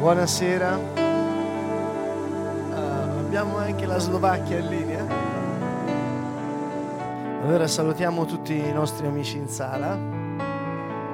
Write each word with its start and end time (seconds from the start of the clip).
Buonasera. 0.00 0.78
Uh, 2.70 2.72
abbiamo 3.18 3.58
anche 3.58 3.84
la 3.84 3.98
Slovacchia 3.98 4.56
in 4.56 4.66
linea. 4.68 5.04
Allora 7.42 7.66
salutiamo 7.66 8.24
tutti 8.24 8.56
i 8.56 8.72
nostri 8.72 9.06
amici 9.06 9.36
in 9.36 9.46
sala. 9.46 9.98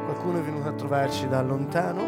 Qualcuno 0.04 0.38
è 0.38 0.40
venuto 0.40 0.68
a 0.68 0.72
trovarci 0.72 1.26
da 1.26 1.42
lontano, 1.42 2.00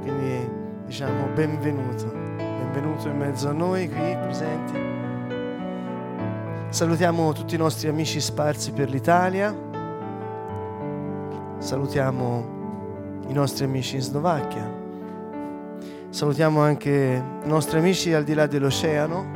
quindi 0.00 0.50
diciamo 0.86 1.28
benvenuto. 1.32 2.12
Benvenuto 2.36 3.06
in 3.06 3.16
mezzo 3.16 3.48
a 3.48 3.52
noi 3.52 3.88
qui 3.88 4.16
presenti. 4.22 4.76
Salutiamo 6.70 7.32
tutti 7.32 7.54
i 7.54 7.58
nostri 7.58 7.86
amici 7.86 8.20
sparsi 8.20 8.72
per 8.72 8.90
l'Italia. 8.90 9.56
Salutiamo 11.58 12.44
i 13.28 13.32
nostri 13.32 13.64
amici 13.64 13.94
in 13.94 14.02
Slovacchia. 14.02 14.82
Salutiamo 16.14 16.60
anche 16.60 17.24
i 17.42 17.48
nostri 17.48 17.76
amici 17.78 18.12
al 18.12 18.22
di 18.22 18.34
là 18.34 18.46
dell'oceano. 18.46 19.26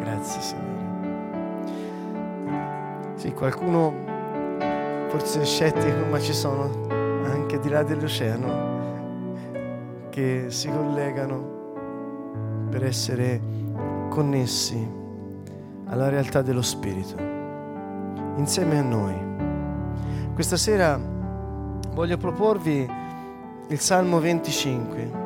Grazie 0.00 0.40
Signore. 0.40 0.72
Sì, 3.14 3.32
qualcuno 3.32 3.94
forse 5.06 5.44
scettico, 5.44 6.04
ma 6.10 6.18
ci 6.18 6.32
sono 6.32 6.88
anche 7.22 7.54
al 7.54 7.60
di 7.60 7.68
là 7.68 7.84
dell'oceano 7.84 8.72
che 10.10 10.46
si 10.48 10.68
collegano 10.68 11.76
per 12.70 12.84
essere 12.84 13.40
connessi 14.08 14.84
alla 15.84 16.08
realtà 16.08 16.42
dello 16.42 16.62
Spirito, 16.62 17.14
insieme 18.34 18.78
a 18.80 18.82
noi. 18.82 19.14
Questa 20.34 20.56
sera 20.56 21.12
voglio 21.94 22.16
proporvi 22.16 22.90
il 23.68 23.78
Salmo 23.78 24.18
25. 24.18 25.22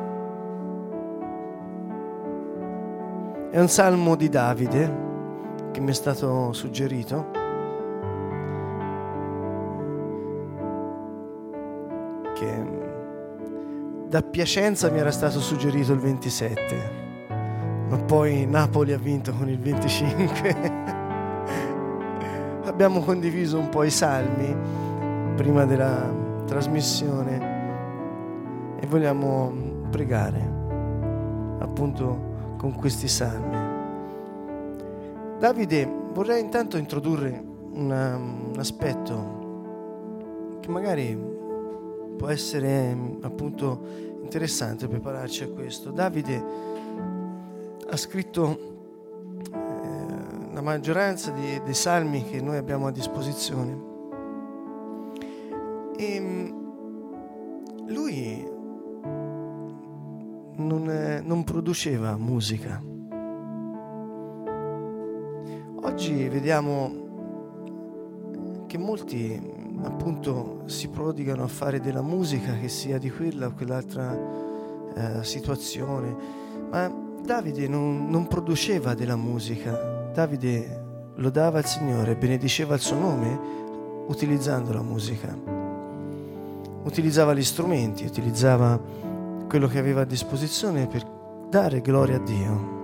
È 3.49 3.59
un 3.59 3.67
salmo 3.67 4.15
di 4.15 4.29
Davide 4.29 5.07
che 5.71 5.79
mi 5.81 5.89
è 5.89 5.93
stato 5.93 6.53
suggerito. 6.53 7.31
Che 12.35 12.77
da 14.07 14.21
Piacenza 14.21 14.91
mi 14.91 14.99
era 14.99 15.11
stato 15.11 15.39
suggerito 15.39 15.91
il 15.93 15.99
27, 15.99 16.91
ma 17.89 17.97
poi 17.97 18.45
Napoli 18.45 18.93
ha 18.93 18.99
vinto 18.99 19.33
con 19.33 19.49
il 19.49 19.57
25. 19.57 20.55
Abbiamo 22.65 23.01
condiviso 23.01 23.57
un 23.57 23.69
po' 23.69 23.83
i 23.83 23.89
salmi 23.89 24.55
prima 25.35 25.65
della 25.65 26.18
trasmissione 26.49 27.37
e 28.81 28.87
vogliamo 28.87 29.53
pregare 29.91 30.57
appunto 31.59 32.55
con 32.57 32.73
questi 32.73 33.07
salmi. 33.07 33.55
Davide, 35.37 35.87
vorrei 36.11 36.41
intanto 36.41 36.77
introdurre 36.77 37.39
una, 37.73 38.15
un 38.15 38.55
aspetto 38.57 39.37
che 40.59 40.69
magari 40.69 41.15
può 42.17 42.29
essere 42.29 42.97
appunto 43.21 43.79
interessante 44.23 44.87
prepararci 44.87 45.43
a 45.43 45.49
questo. 45.49 45.91
Davide 45.91 46.43
ha 47.87 47.95
scritto 47.95 48.59
eh, 49.53 50.51
la 50.51 50.61
maggioranza 50.61 51.29
di, 51.29 51.61
dei 51.63 51.75
salmi 51.75 52.23
che 52.23 52.41
noi 52.41 52.57
abbiamo 52.57 52.87
a 52.87 52.91
disposizione 52.91 53.88
e 55.99 56.15
ehm, 56.15 57.87
lui 57.87 58.47
non, 60.55 61.21
non 61.25 61.43
produceva 61.43 62.15
musica. 62.15 62.81
Oggi 65.81 66.27
vediamo 66.29 67.07
che 68.67 68.77
molti 68.77 69.57
appunto 69.83 70.63
si 70.67 70.87
prodigano 70.87 71.43
a 71.43 71.47
fare 71.47 71.81
della 71.81 72.01
musica 72.01 72.57
che 72.57 72.69
sia 72.69 72.97
di 72.97 73.11
quella 73.11 73.47
o 73.47 73.53
quell'altra 73.53 74.17
eh, 74.95 75.23
situazione, 75.23 76.15
ma 76.69 77.07
Davide 77.21 77.67
non, 77.67 78.07
non 78.09 78.27
produceva 78.27 78.93
della 78.93 79.17
musica, 79.17 80.11
Davide 80.13 81.11
lodava 81.15 81.59
il 81.59 81.65
Signore, 81.65 82.15
benediceva 82.15 82.75
il 82.75 82.81
suo 82.81 82.97
nome 82.97 83.57
utilizzando 84.07 84.71
la 84.71 84.81
musica 84.81 85.58
utilizzava 86.83 87.33
gli 87.33 87.43
strumenti, 87.43 88.05
utilizzava 88.05 88.79
quello 89.47 89.67
che 89.67 89.79
aveva 89.79 90.01
a 90.01 90.05
disposizione 90.05 90.87
per 90.87 91.03
dare 91.49 91.81
gloria 91.81 92.17
a 92.17 92.19
Dio. 92.19 92.77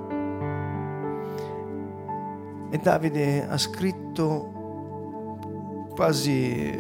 E 2.72 2.78
Davide 2.80 3.48
ha 3.48 3.58
scritto 3.58 4.52
quasi 5.94 6.78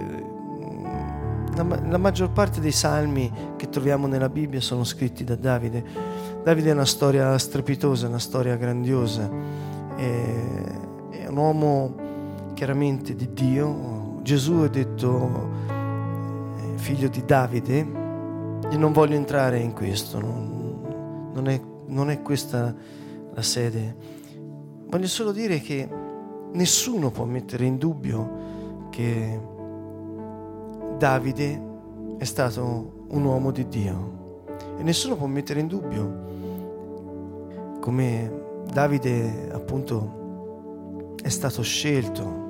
la, 1.55 1.79
la, 1.87 1.97
maggior 1.97 2.31
parte 2.31 2.59
dei 2.59 2.73
salmi 2.73 3.31
che 3.55 3.69
troviamo 3.69 4.07
nella 4.07 4.27
Bibbia 4.27 4.59
sono 4.59 4.83
scritti 4.83 5.23
da 5.23 5.35
Davide. 5.35 5.83
Davide 6.43 6.69
è 6.69 6.73
una 6.73 6.85
storia 6.85 7.37
strepitosa, 7.37 8.07
una 8.07 8.19
storia 8.19 8.55
grandiosa, 8.57 9.29
è, 9.95 10.33
è 11.11 11.27
un 11.27 11.37
uomo 11.37 11.95
chiaramente 12.53 13.15
di 13.15 13.31
Dio. 13.33 14.19
Gesù 14.21 14.63
è 14.63 14.69
detto 14.69 15.64
figlio 16.85 17.07
di 17.07 17.25
Davide, 17.25 17.79
e 18.69 18.77
non 18.77 18.91
voglio 18.91 19.15
entrare 19.15 19.57
in 19.57 19.73
questo, 19.73 20.19
non, 20.19 21.31
non, 21.33 21.47
è, 21.47 21.59
non 21.87 22.11
è 22.11 22.21
questa 22.21 22.75
la 23.33 23.41
sede. 23.41 23.95
Voglio 24.85 25.07
solo 25.07 25.31
dire 25.31 25.59
che 25.61 25.89
nessuno 26.51 27.09
può 27.09 27.25
mettere 27.25 27.65
in 27.65 27.79
dubbio 27.79 28.89
che 28.91 29.41
Davide 30.99 31.61
è 32.19 32.23
stato 32.23 33.05
un 33.07 33.23
uomo 33.23 33.49
di 33.49 33.67
Dio 33.67 34.43
e 34.77 34.83
nessuno 34.83 35.15
può 35.15 35.25
mettere 35.25 35.61
in 35.61 35.67
dubbio 35.67 36.23
come 37.81 38.43
Davide 38.71 39.49
appunto 39.51 41.15
è 41.19 41.29
stato 41.29 41.63
scelto, 41.63 42.43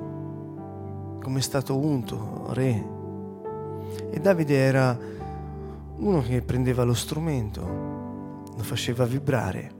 come 1.22 1.38
è 1.38 1.42
stato 1.42 1.78
unto 1.78 2.48
re 2.50 2.95
e 4.10 4.20
Davide 4.20 4.56
era 4.56 4.98
uno 5.96 6.22
che 6.22 6.42
prendeva 6.42 6.84
lo 6.84 6.94
strumento, 6.94 7.62
lo 8.56 8.62
faceva 8.62 9.04
vibrare 9.04 9.76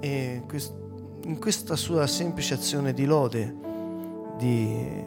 e 0.00 0.42
in 1.24 1.38
questa 1.38 1.76
sua 1.76 2.06
semplice 2.06 2.54
azione 2.54 2.92
di 2.92 3.04
lode, 3.04 3.54
di, 4.38 5.04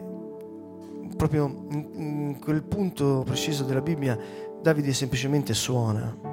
proprio 1.16 1.66
in 1.70 2.38
quel 2.40 2.62
punto 2.62 3.22
preciso 3.24 3.64
della 3.64 3.80
Bibbia, 3.80 4.18
Davide 4.60 4.92
semplicemente 4.92 5.54
suona. 5.54 6.30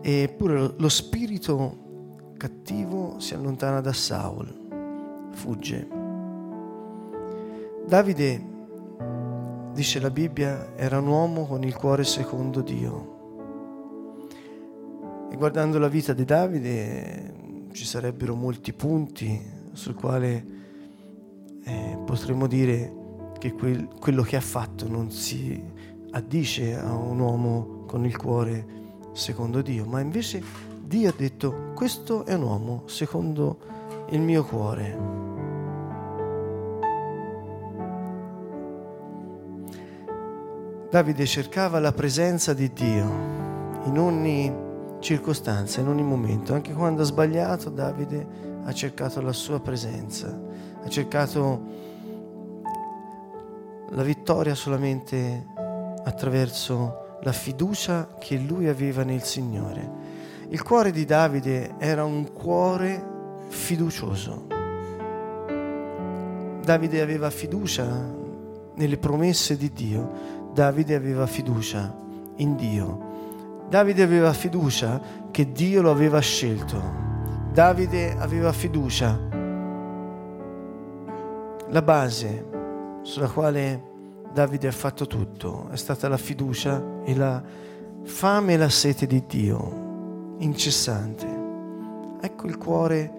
Eppure 0.00 0.74
lo 0.76 0.88
spirito 0.88 1.84
cattivo 2.36 3.18
si 3.18 3.34
allontana 3.34 3.80
da 3.80 3.92
Saul, 3.92 5.28
fugge. 5.32 5.88
Davide 7.86 8.54
dice 9.76 10.00
la 10.00 10.08
Bibbia, 10.08 10.74
era 10.74 10.98
un 10.98 11.06
uomo 11.06 11.44
con 11.44 11.62
il 11.62 11.74
cuore 11.74 12.02
secondo 12.02 12.62
Dio. 12.62 13.14
E 15.30 15.36
guardando 15.36 15.78
la 15.78 15.88
vita 15.88 16.14
di 16.14 16.24
Davide 16.24 17.68
ci 17.72 17.84
sarebbero 17.84 18.34
molti 18.34 18.72
punti 18.72 19.38
sul 19.72 19.94
quale 19.94 20.44
eh, 21.62 21.98
potremmo 22.06 22.46
dire 22.46 22.90
che 23.38 23.52
quel, 23.52 23.86
quello 24.00 24.22
che 24.22 24.36
ha 24.36 24.40
fatto 24.40 24.88
non 24.88 25.10
si 25.10 25.62
addice 26.12 26.74
a 26.78 26.94
un 26.94 27.20
uomo 27.20 27.84
con 27.86 28.06
il 28.06 28.16
cuore 28.16 28.66
secondo 29.12 29.60
Dio, 29.60 29.84
ma 29.84 30.00
invece 30.00 30.42
Dio 30.82 31.10
ha 31.10 31.14
detto 31.14 31.72
questo 31.74 32.24
è 32.24 32.32
un 32.32 32.44
uomo 32.44 32.84
secondo 32.86 33.58
il 34.08 34.22
mio 34.22 34.42
cuore. 34.42 35.35
Davide 40.88 41.26
cercava 41.26 41.80
la 41.80 41.90
presenza 41.90 42.54
di 42.54 42.72
Dio 42.72 43.02
in 43.86 43.98
ogni 43.98 44.54
circostanza, 45.00 45.80
in 45.80 45.88
ogni 45.88 46.04
momento. 46.04 46.54
Anche 46.54 46.72
quando 46.72 47.02
ha 47.02 47.04
sbagliato, 47.04 47.70
Davide 47.70 48.24
ha 48.64 48.72
cercato 48.72 49.20
la 49.20 49.32
sua 49.32 49.58
presenza, 49.60 50.28
ha 50.82 50.88
cercato 50.88 51.60
la 53.90 54.02
vittoria 54.04 54.54
solamente 54.54 55.46
attraverso 56.04 57.18
la 57.22 57.32
fiducia 57.32 58.14
che 58.20 58.36
lui 58.36 58.68
aveva 58.68 59.02
nel 59.02 59.22
Signore. 59.22 59.90
Il 60.50 60.62
cuore 60.62 60.92
di 60.92 61.04
Davide 61.04 61.74
era 61.78 62.04
un 62.04 62.32
cuore 62.32 63.04
fiducioso. 63.48 64.46
Davide 66.62 67.00
aveva 67.00 67.30
fiducia 67.30 68.24
nelle 68.76 68.98
promesse 68.98 69.56
di 69.56 69.72
Dio, 69.72 70.35
Davide 70.56 70.94
aveva 70.94 71.26
fiducia 71.26 71.94
in 72.36 72.56
Dio. 72.56 73.66
Davide 73.68 74.02
aveva 74.02 74.32
fiducia 74.32 74.98
che 75.30 75.52
Dio 75.52 75.82
lo 75.82 75.90
aveva 75.90 76.18
scelto. 76.20 76.80
Davide 77.52 78.16
aveva 78.16 78.52
fiducia. 78.52 79.20
La 81.68 81.82
base 81.82 82.46
sulla 83.02 83.28
quale 83.28 83.82
Davide 84.32 84.68
ha 84.68 84.72
fatto 84.72 85.06
tutto 85.06 85.68
è 85.68 85.76
stata 85.76 86.08
la 86.08 86.16
fiducia 86.16 87.02
e 87.04 87.14
la 87.14 87.42
fame 88.04 88.54
e 88.54 88.56
la 88.56 88.70
sete 88.70 89.06
di 89.06 89.24
Dio, 89.26 90.36
incessante. 90.38 91.26
Ecco 92.18 92.46
il 92.46 92.56
cuore 92.56 93.12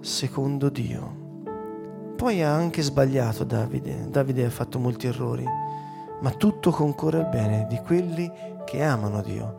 secondo 0.00 0.70
Dio. 0.70 1.17
Poi 2.18 2.42
ha 2.42 2.52
anche 2.52 2.82
sbagliato 2.82 3.44
Davide, 3.44 4.08
Davide 4.10 4.44
ha 4.44 4.50
fatto 4.50 4.80
molti 4.80 5.06
errori, 5.06 5.44
ma 6.20 6.30
tutto 6.32 6.72
concorre 6.72 7.18
al 7.18 7.28
bene 7.28 7.68
di 7.68 7.78
quelli 7.78 8.28
che 8.64 8.82
amano 8.82 9.22
Dio. 9.22 9.54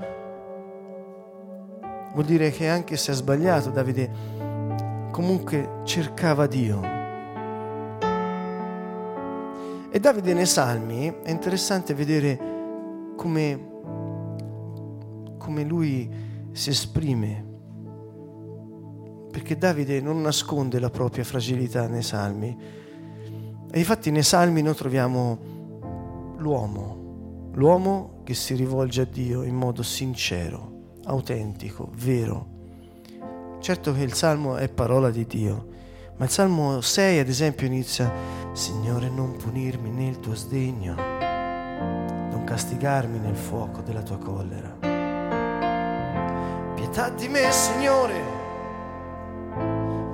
Vuol 2.12 2.26
dire 2.26 2.52
che 2.52 2.68
anche 2.68 2.98
se 2.98 3.12
ha 3.12 3.14
sbagliato 3.14 3.70
Davide 3.70 4.12
comunque 5.10 5.84
cercava 5.86 6.48
Dio. 6.48 6.82
E 9.90 9.98
Davide 9.98 10.34
nei 10.34 10.46
Salmi 10.46 11.16
è 11.24 11.30
interessante 11.32 11.94
vedere 11.94 12.38
come, 13.16 13.68
come 15.38 15.64
lui 15.64 16.14
si 16.52 16.72
esprime 16.72 17.49
perché 19.32 19.58
Davide 19.58 20.02
non 20.02 20.22
nasconde 20.22 20.80
la 20.80 20.90
propria 20.90 21.24
fragilità 21.24 21.88
nei 21.88 22.02
salmi. 22.02 22.58
E 23.72 23.78
infatti 23.78 24.10
nei 24.10 24.24
salmi 24.24 24.62
noi 24.62 24.76
troviamo 24.76 25.38
l'uomo, 26.38 27.52
l'uomo 27.54 28.22
che 28.24 28.34
si 28.34 28.56
rivolge 28.56 29.02
a 29.02 29.06
Dio 29.06 29.44
in 29.44 29.56
modo 29.56 29.84
sincero, 29.84 30.96
autentico, 31.06 31.90
vero. 31.96 32.58
Certo 33.60 33.94
che 33.94 34.02
il 34.02 34.14
salmo 34.14 34.56
è 34.58 34.70
parola 34.70 35.12
di 35.12 35.26
Dio, 35.28 35.68
ma 36.18 36.26
il 36.26 36.32
salmo 36.32 36.82
6 36.82 37.20
ad 37.20 37.28
esempio 37.28 37.68
inizia 37.68 38.12
Signore 38.54 39.10
non 39.10 39.36
punirmi 39.38 39.92
nel 39.92 40.20
tuo 40.20 40.34
sdegno, 40.34 40.96
non 40.96 42.44
castigarmi 42.46 43.20
nel 43.20 43.36
fuoco 43.36 43.82
della 43.82 44.02
tua 44.02 44.18
collera. 44.18 44.78
Pietà 46.74 47.10
di 47.10 47.28
me, 47.28 47.52
Signore 47.52 48.39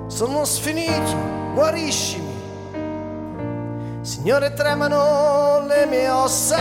sono 0.06 0.44
sfinito, 0.44 1.52
guariscimi. 1.54 2.34
Signore, 4.00 4.52
tremano 4.54 5.66
le 5.66 5.86
mie 5.86 6.08
ossa, 6.08 6.58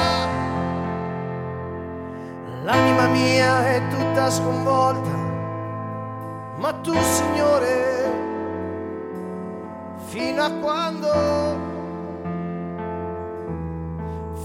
l'anima 2.63 3.07
mia 3.07 3.68
è 3.68 3.88
tutta 3.89 4.31
sconvolta, 4.31 5.15
ma 6.57 6.74
tu, 6.81 6.94
Signore, 6.94 7.94
fino 10.06 10.42
a 10.42 10.51
quando, 10.51 11.07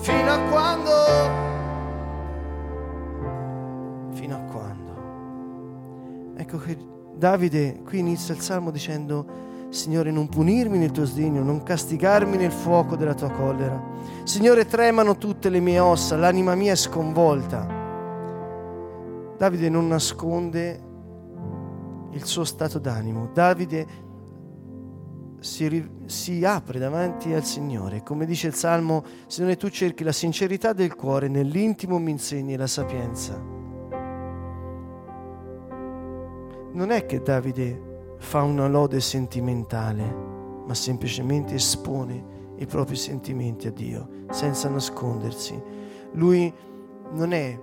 fino 0.00 0.30
a 0.30 0.38
quando, 0.50 0.90
fino 4.12 4.34
a 4.34 4.40
quando. 4.40 4.92
Ecco 6.36 6.58
che 6.58 6.98
Davide 7.14 7.80
qui 7.84 7.98
inizia 7.98 8.34
il 8.34 8.40
salmo 8.40 8.70
dicendo, 8.70 9.48
Signore, 9.70 10.10
non 10.10 10.28
punirmi 10.28 10.78
nel 10.78 10.90
tuo 10.90 11.04
sdegno, 11.04 11.44
non 11.44 11.62
castigarmi 11.62 12.36
nel 12.36 12.50
fuoco 12.50 12.96
della 12.96 13.14
tua 13.14 13.30
collera. 13.30 13.80
Signore, 14.24 14.66
tremano 14.66 15.16
tutte 15.16 15.48
le 15.48 15.60
mie 15.60 15.78
ossa, 15.78 16.16
l'anima 16.16 16.56
mia 16.56 16.72
è 16.72 16.76
sconvolta. 16.76 17.78
Davide 19.38 19.68
non 19.68 19.86
nasconde 19.86 20.88
il 22.10 22.24
suo 22.24 22.44
stato 22.44 22.80
d'animo. 22.80 23.30
Davide 23.32 23.86
si, 25.38 25.88
si, 26.06 26.44
apre 26.44 26.80
davanti 26.80 27.32
al 27.32 27.44
Signore. 27.44 28.02
Come 28.02 28.26
dice 28.26 28.48
il 28.48 28.54
Salmo, 28.54 29.04
Signore, 29.28 29.56
tu 29.56 29.68
cerchi 29.68 30.02
la 30.02 30.12
sincerità 30.12 30.72
del 30.72 30.96
cuore, 30.96 31.28
nell'intimo 31.28 31.98
mi 31.98 32.10
insegni 32.10 32.56
la 32.56 32.66
sapienza. 32.66 33.59
Non 36.72 36.90
è 36.90 37.06
che 37.06 37.20
Davide 37.20 38.14
fa 38.18 38.42
una 38.42 38.68
lode 38.68 39.00
sentimentale, 39.00 40.04
ma 40.66 40.74
semplicemente 40.74 41.54
espone 41.54 42.38
i 42.58 42.66
propri 42.66 42.94
sentimenti 42.94 43.66
a 43.66 43.72
Dio 43.72 44.08
senza 44.30 44.68
nascondersi. 44.68 45.60
Lui 46.12 46.52
non 47.12 47.32
è 47.32 47.58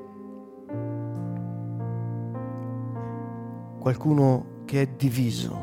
qualcuno 3.79 4.45
che 4.65 4.81
è 4.81 4.87
diviso, 4.97 5.53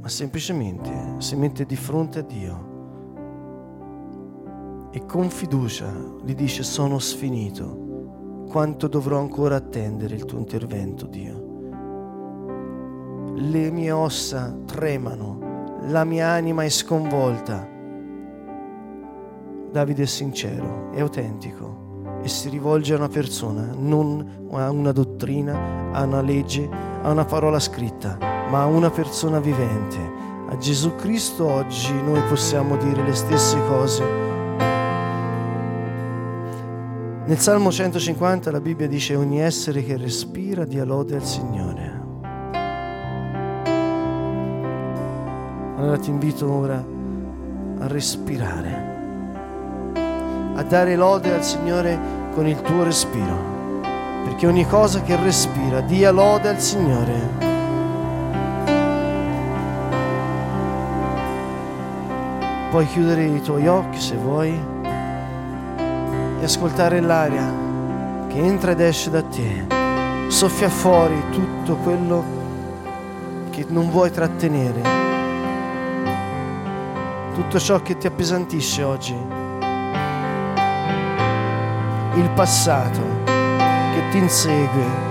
ma 0.00 0.08
semplicemente 0.08 1.14
si 1.18 1.36
mette 1.36 1.64
di 1.64 1.76
fronte 1.76 2.18
a 2.18 2.22
Dio 2.22 2.66
e 4.90 5.06
con 5.06 5.30
fiducia 5.30 5.90
gli 6.22 6.34
dice 6.34 6.62
sono 6.62 6.98
sfinito, 6.98 8.44
quanto 8.48 8.88
dovrò 8.88 9.18
ancora 9.18 9.56
attendere 9.56 10.14
il 10.14 10.24
tuo 10.24 10.38
intervento 10.38 11.06
Dio 11.06 11.37
le 13.40 13.70
mie 13.70 13.92
ossa 13.92 14.54
tremano, 14.66 15.76
la 15.86 16.04
mia 16.04 16.28
anima 16.28 16.64
è 16.64 16.68
sconvolta. 16.68 17.66
Davide 19.70 20.02
è 20.02 20.06
sincero, 20.06 20.90
è 20.92 21.00
autentico 21.00 21.86
e 22.22 22.28
si 22.28 22.48
rivolge 22.48 22.94
a 22.94 22.96
una 22.96 23.08
persona, 23.08 23.70
non 23.76 24.48
a 24.50 24.70
una 24.70 24.92
dottrina, 24.92 25.92
a 25.92 26.02
una 26.02 26.20
legge, 26.20 26.68
a 27.02 27.10
una 27.10 27.24
parola 27.24 27.60
scritta, 27.60 28.18
ma 28.50 28.62
a 28.62 28.66
una 28.66 28.90
persona 28.90 29.38
vivente. 29.38 30.16
A 30.48 30.56
Gesù 30.56 30.96
Cristo 30.96 31.46
oggi 31.46 31.92
noi 32.02 32.20
possiamo 32.22 32.76
dire 32.76 33.04
le 33.04 33.14
stesse 33.14 33.56
cose. 33.68 34.02
Nel 37.24 37.38
Salmo 37.38 37.70
150 37.70 38.50
la 38.50 38.60
Bibbia 38.60 38.88
dice 38.88 39.14
ogni 39.14 39.40
essere 39.40 39.84
che 39.84 39.96
respira 39.96 40.64
dia 40.64 40.84
lode 40.84 41.14
al 41.14 41.24
Signore. 41.24 41.87
Allora 45.78 45.96
ti 45.96 46.10
invito 46.10 46.52
ora 46.52 46.74
a 46.74 47.86
respirare, 47.86 48.86
a 50.56 50.62
dare 50.64 50.96
lode 50.96 51.32
al 51.32 51.44
Signore 51.44 51.96
con 52.34 52.48
il 52.48 52.60
tuo 52.62 52.82
respiro, 52.82 53.80
perché 54.24 54.48
ogni 54.48 54.66
cosa 54.66 55.02
che 55.02 55.14
respira 55.14 55.80
dia 55.82 56.10
lode 56.10 56.48
al 56.48 56.58
Signore. 56.58 57.46
Puoi 62.70 62.86
chiudere 62.88 63.26
i 63.26 63.40
tuoi 63.40 63.68
occhi 63.68 64.00
se 64.00 64.16
vuoi 64.16 64.60
e 66.40 66.42
ascoltare 66.42 66.98
l'aria 66.98 67.54
che 68.26 68.38
entra 68.38 68.72
ed 68.72 68.80
esce 68.80 69.10
da 69.10 69.22
te. 69.22 69.64
Soffia 70.26 70.68
fuori 70.68 71.22
tutto 71.30 71.76
quello 71.76 72.24
che 73.50 73.64
non 73.68 73.90
vuoi 73.90 74.10
trattenere 74.10 74.97
tutto 77.38 77.60
ciò 77.60 77.80
che 77.80 77.96
ti 77.96 78.08
appesantisce 78.08 78.82
oggi, 78.82 79.14
il 82.14 82.30
passato 82.34 83.00
che 83.24 84.08
ti 84.10 84.18
insegue. 84.18 85.06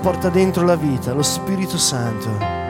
Porta 0.00 0.30
dentro 0.30 0.64
la 0.64 0.76
vita, 0.76 1.12
lo 1.12 1.22
Spirito 1.22 1.76
Santo. 1.76 2.67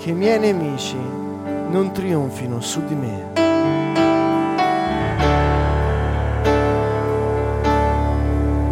Che 0.00 0.10
i 0.10 0.14
miei 0.14 0.38
nemici 0.38 0.96
non 0.96 1.92
trionfino 1.92 2.62
su 2.62 2.82
di 2.86 2.94
me. 2.94 3.32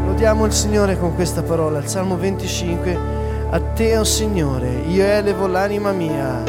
Lodiamo 0.06 0.46
il 0.46 0.52
Signore 0.52 0.98
con 0.98 1.14
questa 1.14 1.42
parola, 1.42 1.80
il 1.80 1.86
Salmo 1.86 2.16
25, 2.16 2.98
a 3.50 3.60
te, 3.60 3.98
o 3.98 4.00
oh 4.00 4.04
Signore, 4.04 4.70
io 4.88 5.04
elevo 5.04 5.46
l'anima 5.46 5.92
mia. 5.92 6.42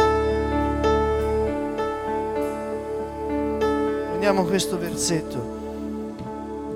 Prendiamo 4.08 4.46
questo 4.46 4.80
versetto 4.80 5.58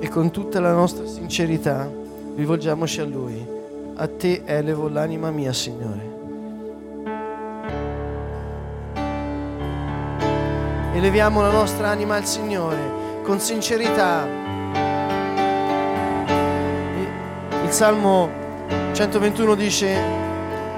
e 0.02 0.10
con 0.10 0.30
tutta 0.30 0.60
la 0.60 0.74
nostra 0.74 1.08
sincerità 1.08 1.90
rivolgiamoci 2.36 3.00
a 3.00 3.06
Lui. 3.06 3.48
A 3.96 4.08
te 4.08 4.42
elevo 4.44 4.90
l'anima 4.90 5.32
mia, 5.32 5.54
Signore. 5.54 6.13
Eleviamo 11.04 11.42
la 11.42 11.52
nostra 11.52 11.90
anima 11.90 12.16
al 12.16 12.26
Signore 12.26 13.20
con 13.24 13.38
sincerità 13.38 14.26
Salmo 17.68 18.30
121 18.94 19.56
dice, 19.56 19.98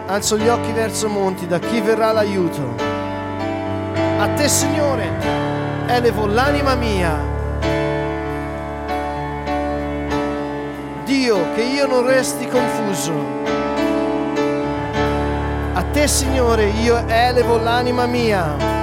alzo 0.08 0.38
gli 0.40 0.48
occhi 0.48 0.72
verso 0.72 1.10
monti, 1.10 1.46
da 1.46 1.60
chi 1.60 1.80
verrà 1.80 2.12
l'aiuto? 2.12 2.74
A 4.18 4.28
te 4.30 4.48
Signore, 4.48 5.10
elevo 5.86 6.26
l'anima 6.26 6.74
mia. 6.74 7.20
Dio, 11.04 11.54
che 11.54 11.62
io 11.62 11.86
non 11.86 12.08
resti 12.08 12.48
confuso. 12.48 13.14
A 15.74 15.84
te 15.92 16.08
Signore, 16.08 16.70
io 16.70 16.98
elevo 17.06 17.58
l'anima 17.58 18.08
mia. 18.08 18.75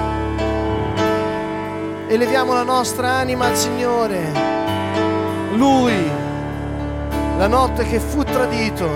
Eleviamo 2.13 2.53
la 2.53 2.61
nostra 2.61 3.13
anima 3.13 3.47
al 3.47 3.55
Signore. 3.55 4.31
Lui 5.53 6.11
la 7.39 7.47
notte 7.47 7.85
che 7.85 7.99
fu 7.99 8.23
tradito, 8.23 8.87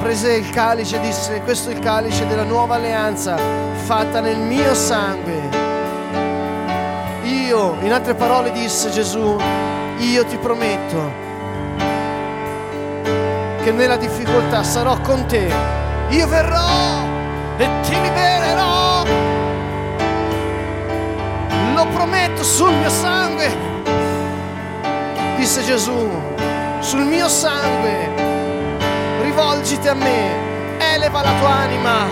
prese 0.00 0.34
il 0.34 0.48
calice 0.50 0.98
e 0.98 1.00
disse, 1.00 1.40
questo 1.40 1.70
è 1.70 1.72
il 1.72 1.80
calice 1.80 2.24
della 2.28 2.44
nuova 2.44 2.76
alleanza 2.76 3.36
fatta 3.72 4.20
nel 4.20 4.38
mio 4.38 4.72
sangue. 4.74 5.40
Io, 7.24 7.78
in 7.80 7.92
altre 7.92 8.14
parole 8.14 8.52
disse 8.52 8.88
Gesù, 8.90 9.36
io 9.98 10.24
ti 10.24 10.36
prometto 10.36 11.12
che 13.64 13.72
nella 13.72 13.96
difficoltà 13.96 14.62
sarò 14.62 15.00
con 15.00 15.26
te. 15.26 15.52
Io 16.10 16.28
verrò 16.28 17.00
e 17.56 17.68
ti 17.82 18.00
libererò. 18.00 18.81
Prometto 21.92 22.42
sul 22.42 22.72
mio 22.72 22.90
sangue 22.90 23.72
disse 25.42 25.64
Gesù, 25.64 26.08
sul 26.78 27.04
mio 27.04 27.28
sangue, 27.28 28.08
rivolgiti 29.22 29.88
a 29.88 29.94
me, 29.94 30.78
eleva 30.78 31.20
la 31.20 31.32
tua 31.40 31.48
anima. 31.48 32.06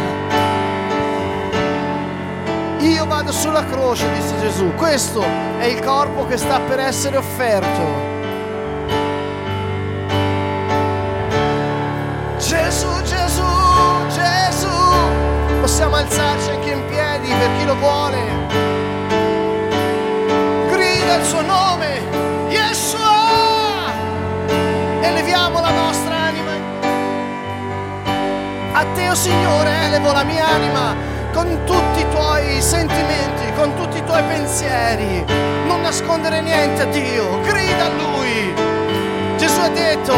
Io 2.81 3.07
vado 3.07 3.31
sulla 3.31 3.65
croce, 3.67 4.13
disse 4.15 4.37
Gesù, 4.41 4.75
questo 4.75 5.23
è 5.61 5.65
il 5.67 5.81
corpo 5.81 6.27
che 6.27 6.37
sta 6.37 6.59
per 6.59 6.81
essere 6.81 7.19
offerto. 7.19 8.09
Gesù, 12.39 12.89
Gesù, 13.03 13.45
Gesù, 14.09 14.69
possiamo 15.61 15.95
alzarci 15.95 16.51
anche 16.51 16.71
in 16.71 16.85
piedi 16.87 17.29
per 17.29 17.49
chi 17.59 17.65
lo 17.65 17.77
vuole. 17.77 19.00
Il 21.13 21.27
suo 21.27 21.43
nome, 21.43 22.01
Yeshua 22.49 23.93
eleviamo 25.01 25.61
la 25.61 25.71
nostra 25.71 26.15
anima. 26.15 26.53
A 28.73 28.85
te, 28.95 29.11
oh 29.11 29.15
Signore, 29.15 29.71
elevo 29.87 30.13
la 30.13 30.23
mia 30.23 30.47
anima 30.47 30.95
con 31.33 31.47
tutti 31.67 32.01
i 32.01 32.09
tuoi 32.11 32.63
sentimenti, 32.63 33.53
con 33.57 33.75
tutti 33.75 33.99
i 33.99 34.05
tuoi 34.05 34.23
pensieri. 34.23 35.25
Non 35.67 35.81
nascondere 35.83 36.41
niente 36.43 36.83
a 36.83 36.87
Dio, 36.87 37.41
grida 37.41 37.87
a 37.87 37.91
Lui. 37.91 38.55
Gesù 39.37 39.61
ha 39.61 39.69
detto 39.69 40.15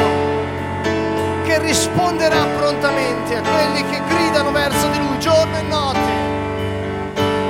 che 1.44 1.58
risponderà 1.58 2.44
prontamente 2.58 3.36
a 3.36 3.40
quelli 3.40 3.82
che 3.90 4.00
gridano 4.08 4.52
verso 4.52 4.86
di 4.88 4.98
Lui 4.98 5.18
giorno 5.18 5.56
e 5.56 5.62
notte. 5.62 6.10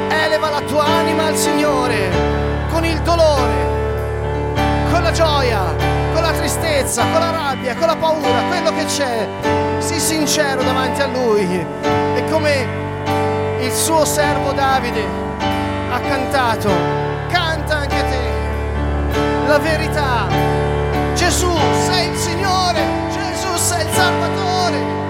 Eleva 0.09 0.49
la 0.49 0.61
tua 0.61 0.85
anima 0.85 1.27
al 1.27 1.37
Signore 1.37 2.42
con 2.73 2.85
il 2.87 2.99
dolore, 3.03 4.55
con 4.91 5.03
la 5.03 5.13
gioia, 5.13 5.61
con 6.15 6.23
la 6.23 6.33
tristezza, 6.33 7.03
con 7.03 7.21
la 7.21 7.31
rabbia, 7.31 7.77
con 7.77 7.87
la 7.87 7.97
paura, 7.97 8.43
quello 8.49 8.75
che 8.75 8.87
c'è, 8.87 9.29
sii 9.79 10.01
sincero 10.01 10.63
davanti 10.63 11.03
a 11.03 11.07
Lui. 11.07 11.67
E 12.15 12.25
come 12.31 12.67
il 13.61 13.71
suo 13.71 14.05
servo 14.07 14.53
Davide 14.53 15.05
ha 15.93 16.01
cantato, 16.01 16.71
canta 17.29 17.77
anche 17.77 18.05
te 18.09 19.47
la 19.47 19.59
verità. 19.59 20.27
Gesù 21.15 21.55
sei 21.87 22.09
il 22.09 22.17
Signore, 22.17 22.81
Gesù 23.11 23.55
sei 23.57 23.85
il 23.87 23.93
Salvatore. 23.93 25.02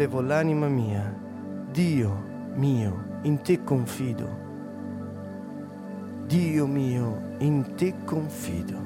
Elevo 0.00 0.22
l'anima 0.22 0.66
mia, 0.66 1.14
Dio 1.72 2.24
mio, 2.54 3.20
in 3.22 3.42
te 3.42 3.62
confido. 3.62 4.28
Dio 6.26 6.66
mio, 6.66 7.36
in 7.40 7.74
te 7.76 7.94
confido. 8.06 8.78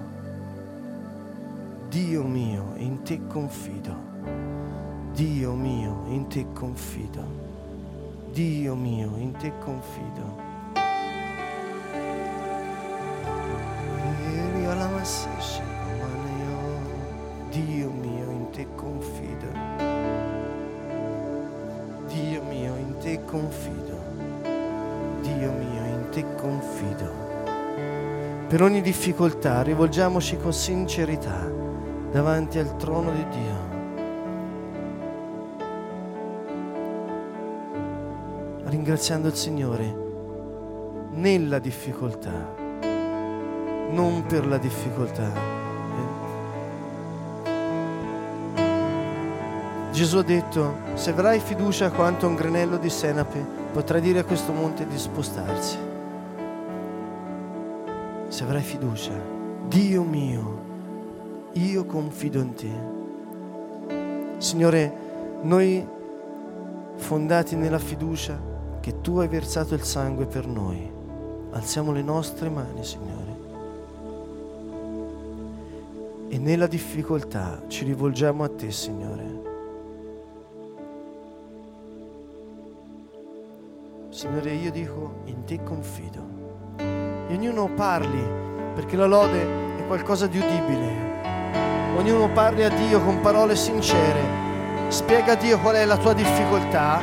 Dio 1.88 2.24
mio, 2.24 2.72
in 2.78 3.00
te 3.04 3.20
confido. 3.28 3.94
Dio 5.14 5.54
mio, 5.54 6.04
in 6.08 6.26
te 6.26 6.44
confido. 6.52 7.22
Dio 8.32 8.74
mio, 8.74 9.16
in 9.16 9.32
te 9.38 9.52
confido. 9.60 10.43
Confido. 26.84 27.22
Per 28.46 28.62
ogni 28.62 28.82
difficoltà 28.82 29.62
rivolgiamoci 29.62 30.36
con 30.36 30.52
sincerità 30.52 31.50
davanti 32.10 32.58
al 32.58 32.76
trono 32.76 33.10
di 33.10 33.26
Dio. 33.28 33.72
Ringraziando 38.64 39.28
il 39.28 39.34
Signore 39.34 40.02
nella 41.12 41.58
difficoltà, 41.58 42.54
non 43.90 44.24
per 44.26 44.46
la 44.46 44.58
difficoltà. 44.58 45.52
Gesù 49.92 50.18
ha 50.18 50.22
detto, 50.22 50.78
se 50.94 51.10
avrai 51.10 51.38
fiducia 51.38 51.92
quanto 51.92 52.26
un 52.26 52.34
granello 52.34 52.78
di 52.78 52.90
senape, 52.90 53.38
potrai 53.72 54.00
dire 54.00 54.20
a 54.20 54.24
questo 54.24 54.52
monte 54.52 54.88
di 54.88 54.98
spostarsi. 54.98 55.93
Se 58.34 58.42
avrai 58.42 58.62
fiducia, 58.62 59.12
Dio 59.68 60.02
mio, 60.02 60.62
io 61.52 61.84
confido 61.84 62.40
in 62.40 62.54
te. 62.54 62.68
Signore, 64.38 64.92
noi 65.42 65.86
fondati 66.96 67.54
nella 67.54 67.78
fiducia 67.78 68.36
che 68.80 69.00
tu 69.00 69.18
hai 69.18 69.28
versato 69.28 69.74
il 69.74 69.84
sangue 69.84 70.26
per 70.26 70.48
noi, 70.48 70.90
alziamo 71.52 71.92
le 71.92 72.02
nostre 72.02 72.48
mani, 72.48 72.82
Signore. 72.82 73.36
E 76.26 76.36
nella 76.36 76.66
difficoltà 76.66 77.62
ci 77.68 77.84
rivolgiamo 77.84 78.42
a 78.42 78.48
te, 78.48 78.72
Signore. 78.72 79.42
Signore, 84.08 84.54
io 84.54 84.72
dico, 84.72 85.20
in 85.26 85.44
te 85.44 85.62
confido. 85.62 86.43
Ognuno 87.34 87.66
parli, 87.66 88.24
perché 88.76 88.94
la 88.94 89.06
lode 89.06 89.42
è 89.76 89.86
qualcosa 89.88 90.28
di 90.28 90.38
udibile. 90.38 91.18
Ognuno 91.96 92.28
parli 92.28 92.62
a 92.62 92.68
Dio 92.68 93.00
con 93.00 93.20
parole 93.20 93.56
sincere. 93.56 94.20
Spiega 94.86 95.32
a 95.32 95.34
Dio 95.34 95.58
qual 95.58 95.74
è 95.74 95.84
la 95.84 95.96
tua 95.96 96.12
difficoltà 96.12 97.02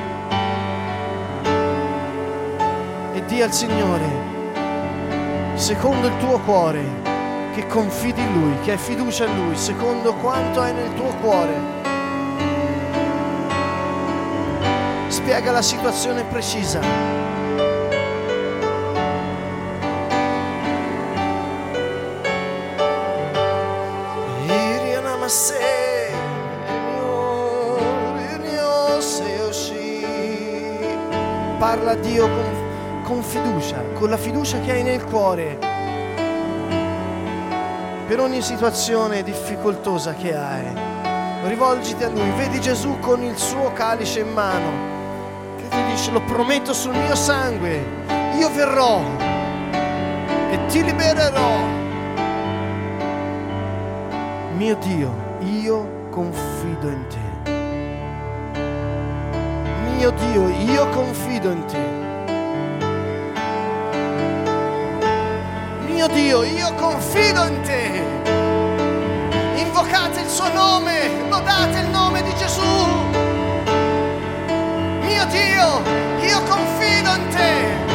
e 3.13 3.25
di 3.25 3.41
al 3.41 3.51
Signore, 3.51 4.07
secondo 5.55 6.07
il 6.07 6.17
tuo 6.19 6.39
cuore, 6.39 6.81
che 7.53 7.67
confidi 7.67 8.21
in 8.21 8.31
Lui, 8.31 8.59
che 8.61 8.71
hai 8.71 8.77
fiducia 8.77 9.25
in 9.25 9.35
Lui, 9.35 9.57
secondo 9.57 10.13
quanto 10.13 10.61
hai 10.61 10.73
nel 10.73 10.93
tuo 10.93 11.13
cuore 11.19 11.79
spiega 15.09 15.51
la 15.51 15.61
situazione 15.61 16.23
precisa. 16.23 16.79
Parla 31.57 31.91
a 31.91 31.95
Dio 31.95 32.27
con, 32.27 33.03
con 33.03 33.23
fiducia, 33.23 33.81
con 33.93 34.09
la 34.09 34.17
fiducia 34.17 34.59
che 34.59 34.71
hai 34.71 34.83
nel 34.83 35.03
cuore 35.05 35.57
per 38.07 38.19
ogni 38.19 38.41
situazione 38.41 39.23
difficoltosa 39.23 40.13
che 40.13 40.35
hai. 40.35 40.73
Rivolgiti 41.43 42.03
a 42.03 42.09
Lui, 42.09 42.29
vedi 42.31 42.59
Gesù 42.59 42.99
con 42.99 43.23
il 43.23 43.37
suo 43.37 43.71
calice 43.73 44.19
in 44.19 44.33
mano 44.33 44.91
dice 46.01 46.11
lo 46.11 46.21
prometto 46.21 46.73
sul 46.73 46.95
mio 46.95 47.15
sangue, 47.15 47.83
io 48.37 48.49
verrò 48.51 49.01
e 50.49 50.65
ti 50.67 50.83
libererò. 50.83 51.79
Mio 54.55 54.75
Dio, 54.75 55.20
io 55.71 55.87
confido 56.09 56.89
in 56.89 57.07
te. 57.07 57.29
Mio 59.95 60.11
Dio, 60.11 60.49
io 60.49 60.89
confido 60.89 61.51
in 61.51 61.65
te. 61.65 61.79
Mio 65.87 66.07
Dio, 66.07 66.43
io 66.43 66.73
confido 66.75 67.45
in 67.45 67.61
te. 67.61 68.03
Invocate 69.61 70.19
il 70.19 70.27
suo 70.27 70.51
nome, 70.51 71.09
lodate 71.29 71.79
il 71.79 71.89
nome 71.89 72.21
di 72.21 72.35
Gesù. 72.35 72.89
Dio, 75.29 75.81
io 76.19 76.43
confido 76.43 77.13
in 77.13 77.27
te. 77.29 77.90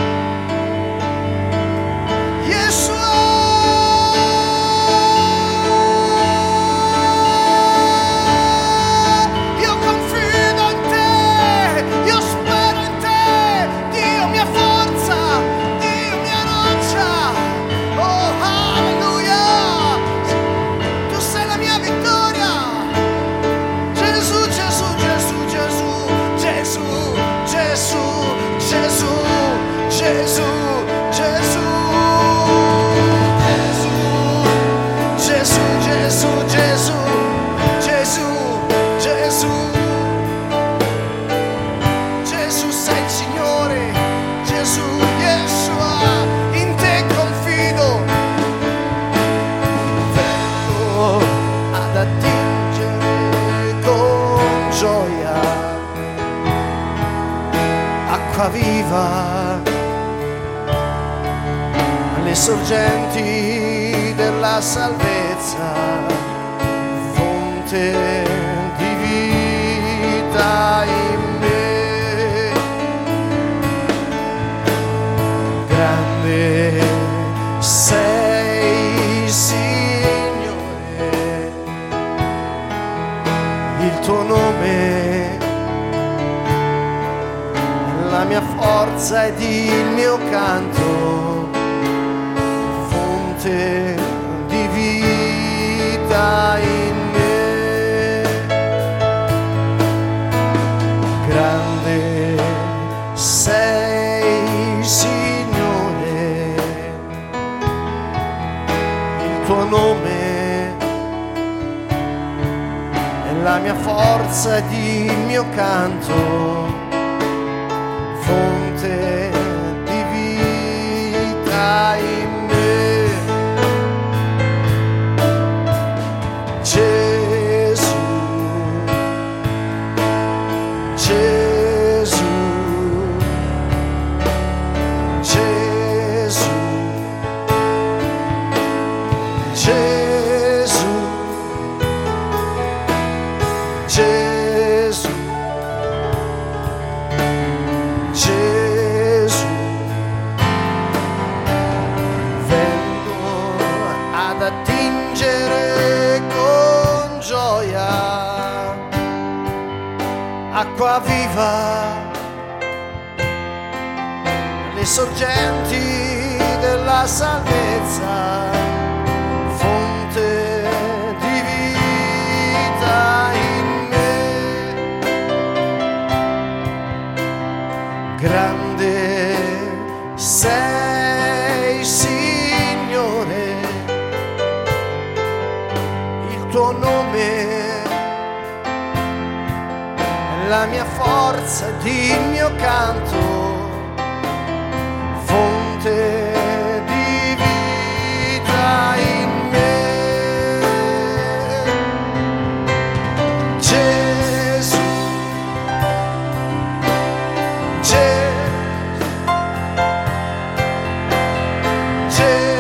Gesù, 212.27 212.56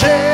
você. 0.00 0.29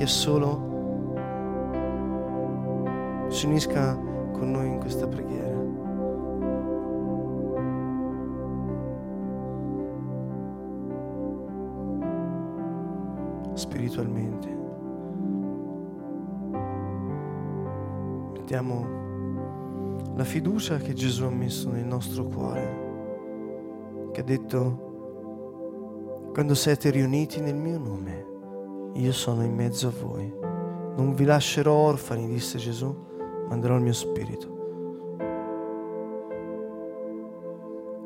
Chi 0.00 0.06
è 0.06 0.08
solo 0.08 0.68
si 3.28 3.44
unisca 3.44 3.94
con 4.32 4.50
noi 4.50 4.68
in 4.68 4.78
questa 4.78 5.06
preghiera. 5.06 5.58
Spiritualmente. 13.52 14.48
Mettiamo 18.32 18.86
la 20.14 20.24
fiducia 20.24 20.78
che 20.78 20.94
Gesù 20.94 21.24
ha 21.24 21.30
messo 21.30 21.68
nel 21.68 21.84
nostro 21.84 22.24
cuore, 22.24 24.08
che 24.12 24.20
ha 24.22 24.24
detto, 24.24 26.30
quando 26.32 26.54
siete 26.54 26.88
riuniti 26.88 27.42
nel 27.42 27.56
mio 27.56 27.78
nome, 27.78 28.29
io 28.94 29.12
sono 29.12 29.44
in 29.44 29.54
mezzo 29.54 29.88
a 29.88 29.92
voi. 30.02 30.32
Non 30.96 31.14
vi 31.14 31.24
lascerò 31.24 31.72
orfani, 31.72 32.26
disse 32.26 32.58
Gesù, 32.58 32.94
manderò 33.48 33.76
il 33.76 33.82
mio 33.82 33.92
spirito. 33.92 34.58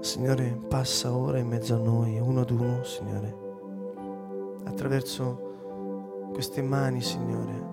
Signore, 0.01 0.61
passa 0.69 1.17
ora 1.17 1.39
in 1.39 1.49
mezzo 1.49 1.75
a 1.75 1.79
noi, 1.79 2.19
uno 2.19 2.41
ad 2.41 2.51
uno, 2.51 2.85
Signore, 2.85 3.37
attraverso 4.65 6.31
queste 6.33 6.61
mani, 6.63 7.01
Signore, 7.01 7.73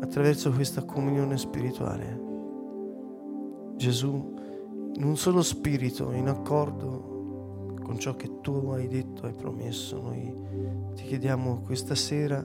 attraverso 0.00 0.52
questa 0.52 0.84
comunione 0.84 1.38
spirituale. 1.38 2.20
Gesù, 3.76 4.34
in 4.94 5.04
un 5.04 5.16
solo 5.16 5.42
spirito, 5.42 6.12
in 6.12 6.28
accordo 6.28 7.11
con 7.82 7.98
ciò 7.98 8.14
che 8.16 8.40
tu 8.40 8.70
hai 8.70 8.88
detto, 8.88 9.26
hai 9.26 9.34
promesso, 9.34 10.00
noi 10.00 10.34
ti 10.94 11.04
chiediamo 11.04 11.62
questa 11.62 11.94
sera 11.94 12.44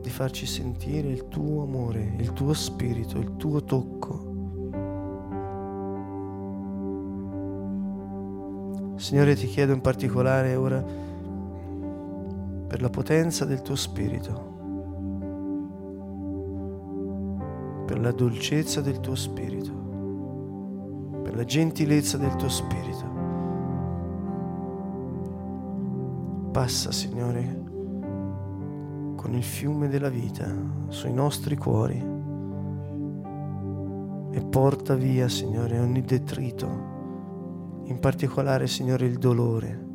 di 0.00 0.10
farci 0.10 0.44
sentire 0.44 1.08
il 1.08 1.28
tuo 1.28 1.62
amore, 1.62 2.14
il 2.18 2.32
tuo 2.34 2.52
spirito, 2.52 3.18
il 3.18 3.36
tuo 3.36 3.64
tocco. 3.64 4.32
Signore, 8.96 9.34
ti 9.34 9.46
chiedo 9.46 9.72
in 9.72 9.80
particolare 9.80 10.54
ora 10.56 10.82
per 12.66 12.82
la 12.82 12.90
potenza 12.90 13.44
del 13.44 13.62
tuo 13.62 13.76
spirito, 13.76 14.52
per 17.86 17.98
la 17.98 18.12
dolcezza 18.12 18.80
del 18.80 19.00
tuo 19.00 19.14
spirito, 19.14 19.83
per 21.34 21.42
la 21.42 21.48
gentilezza 21.48 22.16
del 22.16 22.36
tuo 22.36 22.48
spirito. 22.48 23.12
Passa, 26.52 26.92
Signore, 26.92 27.62
con 29.16 29.34
il 29.34 29.42
fiume 29.42 29.88
della 29.88 30.10
vita 30.10 30.46
sui 30.88 31.12
nostri 31.12 31.56
cuori 31.56 31.98
e 34.30 34.44
porta 34.44 34.94
via, 34.94 35.28
Signore, 35.28 35.80
ogni 35.80 36.02
detrito, 36.02 36.68
in 37.86 37.98
particolare, 37.98 38.68
Signore, 38.68 39.06
il 39.06 39.18
dolore, 39.18 39.86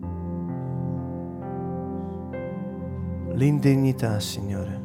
l'indegnità, 3.31 4.19
Signore, 4.19 4.83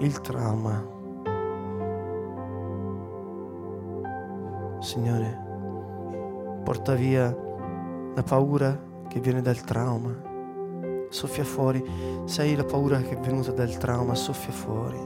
il 0.00 0.20
trauma. 0.20 1.00
Signore, 4.82 6.60
porta 6.64 6.94
via 6.94 7.32
la 8.14 8.22
paura 8.24 8.76
che 9.06 9.20
viene 9.20 9.40
dal 9.40 9.60
trauma. 9.60 10.12
Soffia 11.08 11.44
fuori. 11.44 11.80
Se 12.24 12.42
hai 12.42 12.56
la 12.56 12.64
paura 12.64 13.00
che 13.00 13.16
è 13.16 13.20
venuta 13.20 13.52
dal 13.52 13.76
trauma, 13.76 14.16
soffia 14.16 14.52
fuori. 14.52 14.98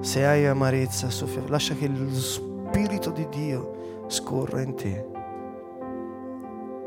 Se 0.00 0.26
hai 0.26 0.44
amarezza, 0.46 1.08
soffia 1.08 1.36
fuori. 1.36 1.52
Lascia 1.52 1.74
che 1.74 1.86
lo 1.86 2.10
Spirito 2.10 3.10
di 3.10 3.28
Dio 3.28 4.04
scorra 4.08 4.60
in 4.60 4.74
te. 4.74 5.06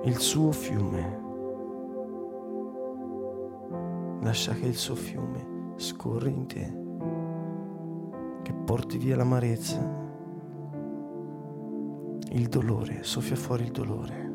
Il 0.03 0.17
suo 0.17 0.51
fiume. 0.51 1.21
Lascia 4.23 4.53
che 4.55 4.65
il 4.65 4.75
suo 4.75 4.95
fiume 4.95 5.73
scorra 5.77 6.27
in 6.27 6.47
te. 6.47 6.73
Che 8.41 8.53
porti 8.65 8.97
via 8.97 9.15
l'amarezza, 9.15 10.08
il 12.31 12.47
dolore, 12.47 13.03
soffia 13.03 13.35
fuori 13.35 13.63
il 13.63 13.71
dolore. 13.71 14.27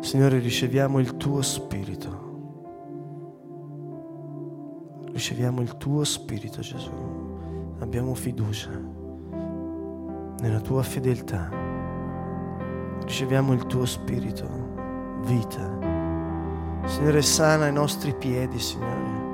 Signore, 0.00 0.38
riceviamo 0.38 1.00
il 1.00 1.16
tuo 1.16 1.42
spirito. 1.42 2.26
Riceviamo 5.12 5.60
il 5.60 5.76
tuo 5.76 6.04
spirito, 6.04 6.60
Gesù. 6.60 6.90
Abbiamo 7.80 8.14
fiducia 8.14 8.70
nella 10.40 10.60
tua 10.60 10.82
fedeltà. 10.82 11.50
Riceviamo 13.02 13.52
il 13.52 13.66
tuo 13.66 13.84
spirito, 13.84 14.48
vita. 15.24 15.77
Signore, 16.88 17.22
sana 17.22 17.68
i 17.68 17.72
nostri 17.72 18.14
piedi, 18.14 18.58
Signore. 18.58 19.27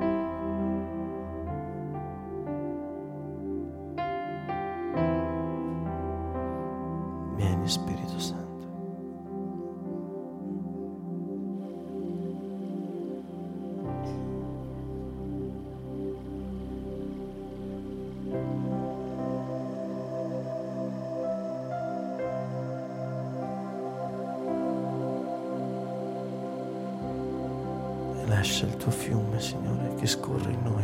Lascia 28.45 28.67
il 28.67 28.77
tuo 28.77 28.91
fiume, 28.91 29.39
Signore, 29.39 29.95
che 29.95 30.05
scorre 30.05 30.51
in 30.51 30.61
noi. 30.61 30.83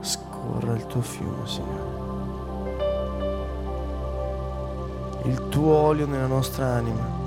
Scorra 0.00 0.74
il 0.74 0.86
tuo 0.86 1.02
fiume, 1.02 1.46
Signore. 1.46 1.98
Il 5.24 5.48
tuo 5.50 5.74
olio 5.74 6.06
nella 6.06 6.26
nostra 6.26 6.64
anima. 6.64 7.19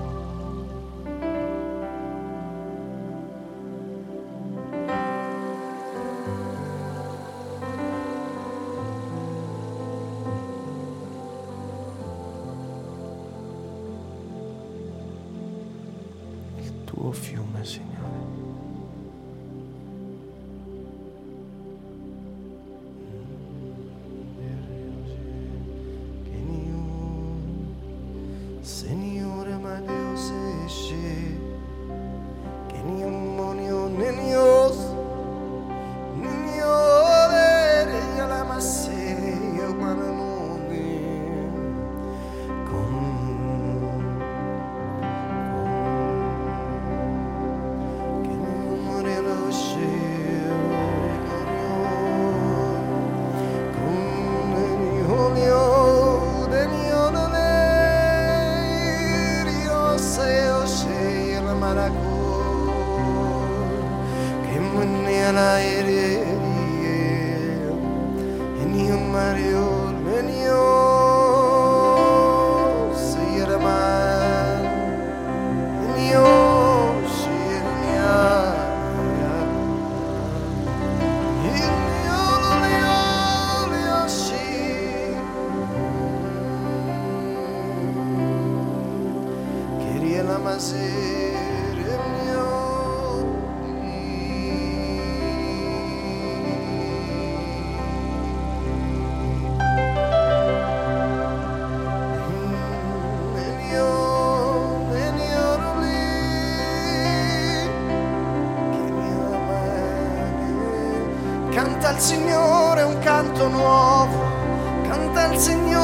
Marius. 69.13 69.82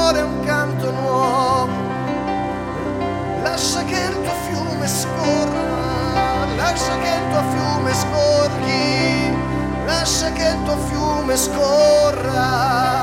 Signore 0.10 0.22
un 0.26 0.44
canto 0.44 0.92
nuovo. 0.92 1.72
Lascia 3.44 3.84
che 3.84 3.96
il 3.96 4.22
tuo 4.24 4.34
fiume 4.50 4.88
scorra, 4.88 6.46
lascia 6.56 6.98
che 6.98 7.10
il 7.10 7.30
tuo 7.30 7.44
fiume 7.52 7.94
scorri, 7.94 9.38
lascia 9.86 10.32
che 10.32 10.48
il 10.48 10.64
tuo 10.64 10.78
fiume 10.78 11.38
scorra. 11.38 12.99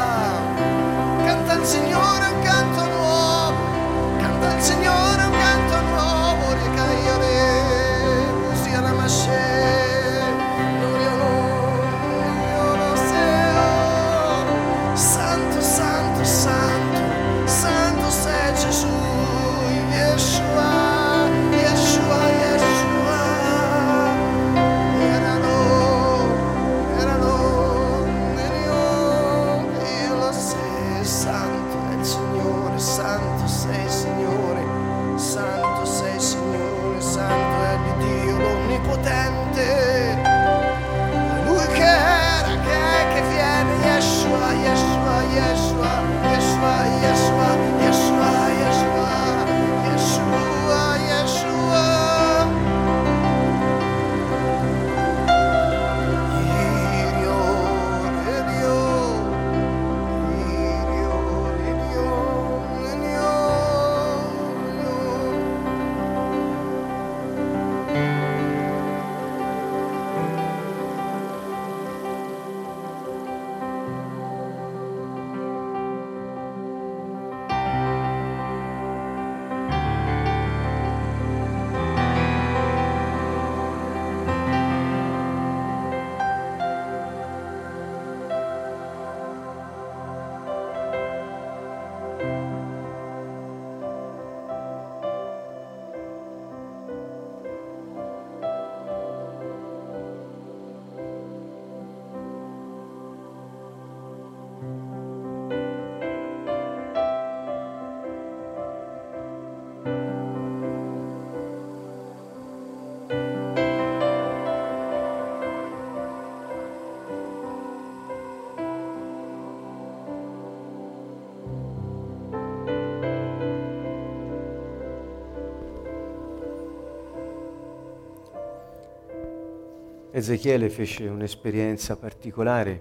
Ezechiele 130.17 130.71
fece 130.71 131.07
un'esperienza 131.09 131.95
particolare 131.95 132.81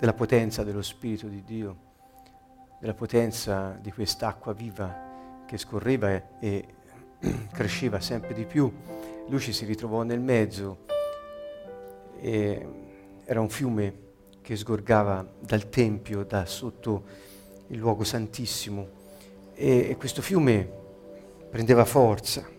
della 0.00 0.14
potenza 0.14 0.64
dello 0.64 0.80
Spirito 0.80 1.26
di 1.26 1.44
Dio, 1.44 1.76
della 2.80 2.94
potenza 2.94 3.78
di 3.78 3.92
quest'acqua 3.92 4.54
viva 4.54 5.44
che 5.44 5.58
scorreva 5.58 6.38
e, 6.40 6.64
cresceva 7.52 8.00
sempre 8.00 8.32
di 8.32 8.46
più. 8.46 8.72
Lui 9.28 9.38
ci 9.38 9.52
si 9.52 9.66
ritrovò 9.66 10.02
nel 10.02 10.18
mezzo 10.18 10.86
e 12.20 12.68
era 13.26 13.42
un 13.42 13.50
fiume 13.50 13.98
che 14.40 14.56
sgorgava 14.56 15.30
dal 15.40 15.68
Tempio, 15.68 16.24
da 16.24 16.46
sotto 16.46 17.04
il 17.66 17.76
luogo 17.76 18.02
santissimo 18.02 18.88
e, 19.52 19.90
e 19.90 19.96
questo 19.98 20.22
fiume 20.22 20.66
prendeva 21.50 21.84
forza. 21.84 22.55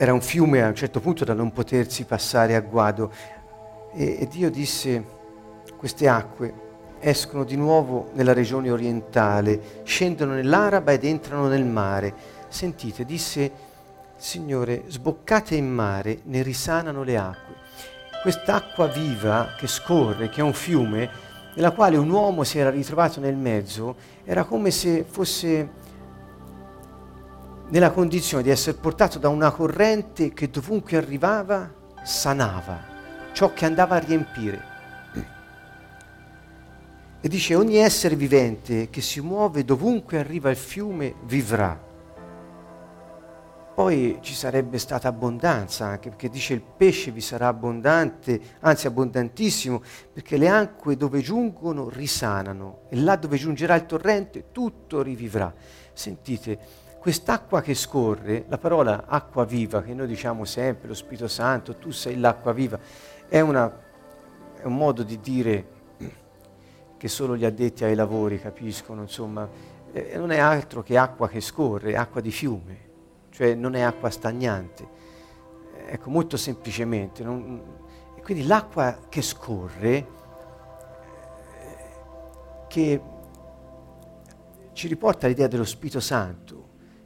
Era 0.00 0.12
un 0.12 0.20
fiume 0.20 0.62
a 0.62 0.68
un 0.68 0.76
certo 0.76 1.00
punto 1.00 1.24
da 1.24 1.34
non 1.34 1.50
potersi 1.50 2.04
passare 2.04 2.54
a 2.54 2.60
guado 2.60 3.10
e, 3.92 4.18
e 4.20 4.28
Dio 4.28 4.48
disse 4.48 5.04
queste 5.76 6.06
acque 6.06 6.54
escono 7.00 7.42
di 7.42 7.56
nuovo 7.56 8.10
nella 8.12 8.32
regione 8.32 8.70
orientale, 8.70 9.82
scendono 9.82 10.34
nell'Araba 10.34 10.92
ed 10.92 11.02
entrano 11.02 11.48
nel 11.48 11.64
mare. 11.64 12.14
Sentite, 12.46 13.04
disse 13.04 13.50
Signore, 14.14 14.84
sboccate 14.86 15.56
in 15.56 15.68
mare, 15.68 16.20
ne 16.26 16.42
risanano 16.42 17.02
le 17.02 17.16
acque. 17.16 17.54
Quest'acqua 18.22 18.86
viva 18.86 19.56
che 19.58 19.66
scorre, 19.66 20.28
che 20.28 20.42
è 20.42 20.44
un 20.44 20.54
fiume, 20.54 21.10
nella 21.56 21.72
quale 21.72 21.96
un 21.96 22.08
uomo 22.08 22.44
si 22.44 22.60
era 22.60 22.70
ritrovato 22.70 23.18
nel 23.18 23.36
mezzo, 23.36 23.96
era 24.24 24.44
come 24.44 24.70
se 24.70 25.04
fosse 25.08 25.86
nella 27.68 27.90
condizione 27.90 28.42
di 28.42 28.50
essere 28.50 28.76
portato 28.76 29.18
da 29.18 29.28
una 29.28 29.50
corrente 29.50 30.32
che 30.32 30.50
dovunque 30.50 30.96
arrivava 30.96 31.70
sanava 32.02 32.96
ciò 33.32 33.52
che 33.52 33.66
andava 33.66 33.94
a 33.94 33.98
riempire. 33.98 34.76
E 37.20 37.28
dice 37.28 37.54
ogni 37.54 37.76
essere 37.76 38.16
vivente 38.16 38.90
che 38.90 39.00
si 39.00 39.20
muove 39.20 39.64
dovunque 39.64 40.18
arriva 40.18 40.50
il 40.50 40.56
fiume 40.56 41.14
vivrà. 41.24 41.86
Poi 43.74 44.18
ci 44.22 44.34
sarebbe 44.34 44.78
stata 44.78 45.06
abbondanza 45.06 45.86
anche 45.86 46.08
perché 46.08 46.28
dice 46.28 46.54
il 46.54 46.62
pesce 46.62 47.12
vi 47.12 47.20
sarà 47.20 47.46
abbondante, 47.46 48.40
anzi 48.60 48.88
abbondantissimo, 48.88 49.82
perché 50.12 50.36
le 50.36 50.48
acque 50.48 50.96
dove 50.96 51.20
giungono 51.20 51.88
risanano 51.88 52.80
e 52.88 52.96
là 52.96 53.14
dove 53.14 53.36
giungerà 53.36 53.76
il 53.76 53.86
torrente 53.86 54.46
tutto 54.50 55.00
rivivrà. 55.00 55.54
Sentite, 55.92 56.58
quest'acqua 56.98 57.60
che 57.60 57.74
scorre, 57.74 58.44
la 58.48 58.58
parola 58.58 59.04
acqua 59.06 59.44
viva 59.44 59.82
che 59.82 59.94
noi 59.94 60.06
diciamo 60.06 60.44
sempre, 60.44 60.88
lo 60.88 60.94
Spirito 60.94 61.28
Santo, 61.28 61.76
tu 61.76 61.90
sei 61.90 62.18
l'acqua 62.18 62.52
viva, 62.52 62.78
è, 63.28 63.40
una, 63.40 63.72
è 64.56 64.64
un 64.64 64.76
modo 64.76 65.02
di 65.02 65.18
dire 65.20 65.76
che 66.96 67.08
solo 67.08 67.36
gli 67.36 67.44
addetti 67.44 67.84
ai 67.84 67.94
lavori 67.94 68.40
capiscono, 68.40 69.02
insomma, 69.02 69.48
eh, 69.92 70.16
non 70.16 70.32
è 70.32 70.38
altro 70.38 70.82
che 70.82 70.98
acqua 70.98 71.28
che 71.28 71.40
scorre, 71.40 71.96
acqua 71.96 72.20
di 72.20 72.32
fiume, 72.32 72.78
cioè 73.30 73.54
non 73.54 73.74
è 73.74 73.80
acqua 73.80 74.10
stagnante. 74.10 74.96
Ecco, 75.86 76.10
molto 76.10 76.36
semplicemente. 76.36 77.22
Non, 77.22 77.62
quindi 78.22 78.46
l'acqua 78.46 78.98
che 79.08 79.22
scorre, 79.22 79.94
eh, 79.94 80.06
che 82.66 83.00
ci 84.72 84.88
riporta 84.88 85.26
all'idea 85.26 85.46
dello 85.46 85.64
Spirito 85.64 86.00
Santo, 86.00 86.57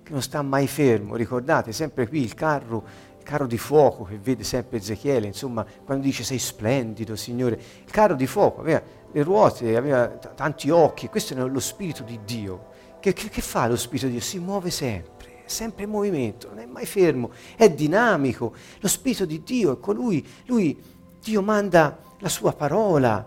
che 0.03 0.13
non 0.13 0.23
sta 0.23 0.43
mai 0.43 0.67
fermo. 0.67 1.17
Ricordate, 1.17 1.73
sempre 1.73 2.09
qui 2.09 2.23
il 2.23 2.35
carro, 2.35 2.85
il 3.19 3.25
carro 3.25 3.47
di 3.47 3.59
fuoco 3.59 4.05
che 4.05 4.19
vede 4.19 4.45
sempre 4.45 4.79
Ezechiele, 4.79 5.27
insomma, 5.27 5.65
quando 5.85 6.05
dice 6.05 6.25
sei 6.25 6.39
splendido, 6.39 7.17
Signore. 7.17 7.61
Il 7.85 7.91
carro 7.91 8.15
di 8.15 8.27
fuoco 8.27 8.61
aveva 8.61 8.83
le 9.13 9.23
ruote, 9.23 9.77
aveva 9.77 10.09
t- 10.09 10.35
tanti 10.35 10.71
occhi, 10.71 11.09
questo 11.09 11.35
è 11.35 11.37
lo 11.37 11.61
Spirito 11.61 12.03
di 12.03 12.19
Dio 12.25 12.71
che, 13.03 13.13
che, 13.13 13.29
che 13.29 13.41
fa 13.41 13.67
lo 13.67 13.75
Spirito 13.75 14.07
di 14.07 14.13
Dio? 14.13 14.21
Si 14.21 14.39
muove 14.39 14.71
sempre, 14.71 15.43
sempre 15.47 15.85
in 15.85 15.91
movimento, 15.91 16.47
non 16.49 16.61
è 16.61 16.67
mai 16.67 16.87
fermo, 16.87 17.33
è 17.57 17.69
dinamico. 17.69 18.55
Lo 18.79 18.87
Spirito 18.87 19.25
di 19.25 19.43
Dio 19.43 19.73
è 19.73 19.81
colui, 19.81 20.25
lui, 20.47 20.81
Dio 21.21 21.43
manda 21.43 21.99
la 22.21 22.29
sua 22.29 22.53
parola, 22.53 23.27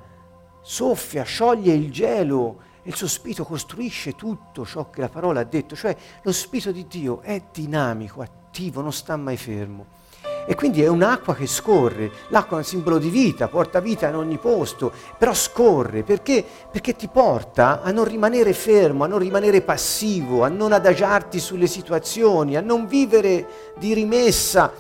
soffia, 0.62 1.24
scioglie 1.24 1.74
il 1.74 1.92
gelo, 1.92 2.62
il 2.86 2.96
suo 2.96 3.08
spirito 3.08 3.44
costruisce 3.44 4.16
tutto 4.16 4.66
ciò 4.66 4.90
che 4.90 5.02
la 5.02 5.10
parola 5.10 5.40
ha 5.40 5.44
detto, 5.44 5.76
cioè 5.76 5.96
lo 6.22 6.32
spirito 6.32 6.72
di 6.72 6.86
Dio 6.88 7.22
è 7.22 7.42
dinamico, 7.52 8.22
attivo, 8.22 8.82
non 8.82 8.94
sta 8.94 9.16
mai 9.16 9.38
fermo. 9.38 10.04
E 10.48 10.54
quindi 10.54 10.84
è 10.84 10.88
un'acqua 10.88 11.34
che 11.34 11.48
scorre, 11.48 12.12
l'acqua 12.30 12.58
è 12.58 12.60
un 12.60 12.66
simbolo 12.66 13.00
di 13.00 13.10
vita, 13.10 13.48
porta 13.48 13.80
vita 13.80 14.08
in 14.08 14.16
ogni 14.16 14.38
posto, 14.38 14.94
però 15.18 15.34
scorre 15.34 16.04
perché? 16.04 16.46
Perché 16.72 16.96
ti 16.96 17.08
porta 17.08 17.82
a 17.82 17.90
non 17.90 18.06
rimanere 18.06 18.54
fermo, 18.54 19.04
a 19.04 19.08
non 19.08 19.18
rimanere 19.18 19.62
passivo, 19.62 20.44
a 20.44 20.48
non 20.48 20.72
adagiarti 20.72 21.40
sulle 21.40 21.66
situazioni, 21.66 22.56
a 22.56 22.62
non 22.62 22.86
vivere 22.86 23.74
di 23.78 23.96
rimessa, 23.96 24.72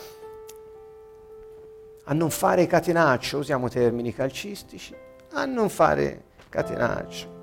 a 2.03 2.13
non 2.13 2.29
fare 2.29 2.67
catenaccio, 2.67 3.39
usiamo 3.39 3.67
termini 3.67 4.13
calcistici, 4.13 4.93
a 5.31 5.45
non 5.45 5.69
fare 5.69 6.25
catenaccio. 6.49 7.34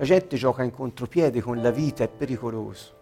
La 0.00 0.06
gente 0.06 0.38
gioca 0.38 0.62
in 0.62 0.70
contropiede 0.70 1.42
con 1.42 1.60
la 1.60 1.70
vita, 1.70 2.02
è 2.02 2.08
pericoloso. 2.08 2.94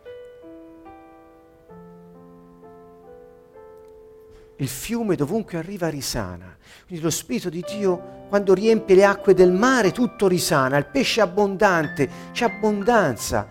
Il 4.57 4.67
fiume 4.67 5.15
dovunque 5.15 5.59
arriva 5.59 5.87
risana. 5.87 6.57
Quindi 6.89 7.05
lo 7.05 7.11
Spirito 7.11 7.51
di 7.51 7.65
Dio, 7.65 8.27
quando 8.29 8.53
riempie 8.53 8.97
le 8.97 9.05
acque 9.05 9.33
del 9.33 9.53
mare, 9.53 9.93
tutto 9.93 10.27
risana. 10.27 10.77
Il 10.77 10.87
pesce 10.87 11.21
è 11.21 11.23
abbondante, 11.23 12.11
c'è 12.33 12.47
abbondanza. 12.47 13.49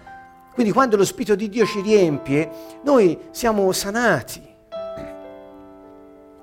Quindi 0.53 0.73
quando 0.73 0.97
lo 0.97 1.05
Spirito 1.05 1.35
di 1.35 1.47
Dio 1.47 1.65
ci 1.65 1.79
riempie, 1.79 2.51
noi 2.83 3.17
siamo 3.31 3.71
sanati. 3.71 4.45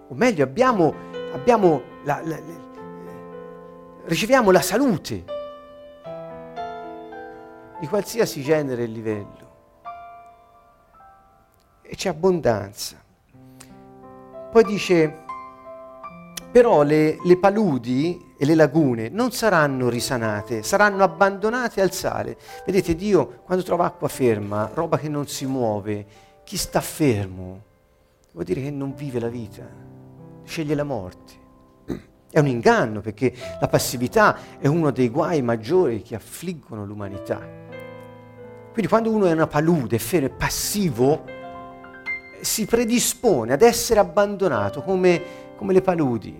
O 0.09 0.15
meglio, 0.15 0.43
abbiamo, 0.43 0.95
abbiamo 1.35 1.83
la, 2.05 2.23
la, 2.25 2.39
la, 2.39 2.63
riceviamo 4.07 4.51
la 4.51 4.63
salute 4.63 5.35
di 7.81 7.87
qualsiasi 7.87 8.43
genere 8.43 8.85
e 8.85 8.87
livello. 8.87 9.53
E 11.83 11.95
c'è 11.97 12.09
abbondanza. 12.09 13.03
Poi 14.51 14.65
dice, 14.65 15.25
però 16.51 16.83
le, 16.83 17.19
le, 17.25 17.37
paludi 17.37 18.35
e 18.39 18.47
le 18.47 18.55
lagune 18.55 19.09
non 19.09 19.33
saranno 19.33 19.89
risanate, 19.89 20.63
saranno 20.63 21.03
abbandonate 21.03 21.81
al 21.81 21.91
sale. 21.91 22.39
Vedete, 22.65 22.95
Dio 22.95 23.41
quando 23.45 23.65
trova 23.65 23.87
acqua 23.87 24.07
ferma, 24.07 24.71
roba 24.73 24.97
che 24.97 25.09
non 25.09 25.27
si 25.27 25.47
muove, 25.47 26.07
chi 26.45 26.57
sta 26.57 26.81
fermo 26.81 27.63
vuol 28.33 28.45
dire 28.45 28.63
che 28.63 28.71
non 28.71 28.95
vive 28.95 29.19
la 29.19 29.29
vita, 29.29 29.67
sceglie 30.45 30.75
la 30.75 30.85
morte. 30.85 31.43
È 32.31 32.39
un 32.41 32.49
inganno 32.49 33.01
perché 33.01 33.33
la 33.61 33.69
passività 33.69 34.59
è 34.59 34.67
uno 34.67 34.91
dei 34.91 35.09
guai 35.09 35.41
maggiori 35.41 36.03
che 36.03 36.17
affliggono 36.17 36.85
l'umanità. 36.85 37.64
Quindi 38.75 38.91
quando 38.91 39.13
uno 39.13 39.27
è 39.27 39.33
una 39.33 39.47
palude, 39.47 39.99
è 39.99 40.29
passivo, 40.31 41.25
si 42.41 42.67
predispone 42.67 43.53
ad 43.53 43.63
essere 43.63 44.01
abbandonato 44.01 44.83
come, 44.83 45.23
come 45.57 45.73
le 45.73 45.81
paludi. 45.81 46.37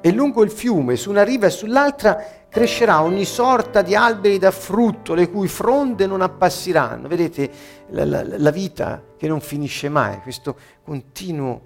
E 0.00 0.12
lungo 0.12 0.44
il 0.44 0.52
fiume, 0.52 0.94
su 0.94 1.10
una 1.10 1.24
riva 1.24 1.46
e 1.46 1.50
sull'altra, 1.50 2.24
crescerà 2.48 3.02
ogni 3.02 3.24
sorta 3.24 3.82
di 3.82 3.96
alberi 3.96 4.38
da 4.38 4.52
frutto, 4.52 5.14
le 5.14 5.28
cui 5.28 5.48
fronde 5.48 6.06
non 6.06 6.20
appassiranno. 6.20 7.08
Vedete 7.08 7.50
la, 7.88 8.04
la, 8.04 8.22
la 8.24 8.50
vita 8.52 9.02
che 9.18 9.26
non 9.26 9.40
finisce 9.40 9.88
mai, 9.88 10.20
questo 10.20 10.56
continuo. 10.84 11.62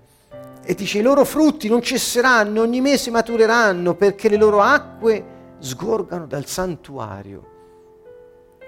E 0.65 0.73
dice, 0.73 1.01
i 1.01 1.03
loro 1.03 1.27
frutti 1.27 1.69
non 1.69 1.83
cesseranno, 1.83 2.63
ogni 2.63 2.81
mese 2.81 3.11
matureranno, 3.11 3.95
perché 3.97 4.31
le 4.31 4.37
loro 4.37 4.63
acque 4.63 5.40
sgorgano 5.61 6.27
dal 6.27 6.47
santuario. 6.47 7.59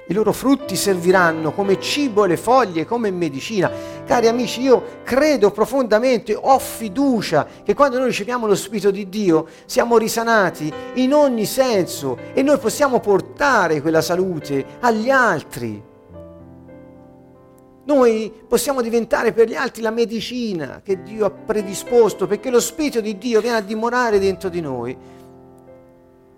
I 0.09 0.15
loro 0.15 0.33
frutti 0.33 0.75
serviranno 0.75 1.53
come 1.53 1.81
cibo 1.81 2.25
e 2.25 2.29
le 2.29 2.37
foglie, 2.37 2.85
come 2.85 3.11
medicina. 3.13 3.71
Cari 4.05 4.27
amici, 4.27 4.61
io 4.61 5.01
credo 5.05 5.53
profondamente, 5.53 6.35
ho 6.35 6.59
fiducia 6.59 7.47
che 7.63 7.75
quando 7.75 7.99
noi 7.99 8.09
riceviamo 8.09 8.47
lo 8.47 8.57
Spirito 8.57 8.91
di 8.91 9.09
Dio 9.09 9.47
siamo 9.65 9.97
risanati 9.99 10.73
in 10.95 11.15
ogni 11.15 11.47
senso 11.47 12.19
e 12.35 12.43
noi 12.43 12.59
possiamo 12.59 12.99
portare 12.99 13.81
quella 13.81 14.01
salute 14.01 14.65
agli 14.81 15.09
altri. 15.09 15.91
Noi 17.85 18.33
possiamo 18.49 18.83
diventare 18.83 19.33
per 19.33 19.49
gli 19.49 19.55
altri 19.55 19.83
la 19.83 19.91
medicina 19.91 20.81
che 20.85 21.03
Dio 21.03 21.27
ha 21.27 21.31
predisposto 21.31 22.27
perché 22.27 22.51
lo 22.51 22.61
Spirito 22.61 23.01
di 23.01 23.19
Dio 23.19 23.41
viene 23.41 23.57
a 23.57 23.61
dimorare 23.61 24.19
dentro 24.19 24.49
di 24.49 24.61
noi 24.61 24.97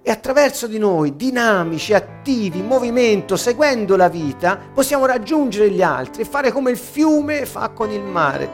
e 0.06 0.10
attraverso 0.10 0.66
di 0.66 0.76
noi, 0.76 1.16
dinamici, 1.16 1.94
attivi, 1.94 2.58
in 2.58 2.66
movimento, 2.66 3.38
seguendo 3.38 3.96
la 3.96 4.10
vita, 4.10 4.58
possiamo 4.74 5.06
raggiungere 5.06 5.70
gli 5.70 5.80
altri 5.80 6.20
e 6.20 6.26
fare 6.26 6.52
come 6.52 6.70
il 6.70 6.76
fiume 6.76 7.46
fa 7.46 7.70
con 7.70 7.90
il 7.90 8.02
mare. 8.02 8.50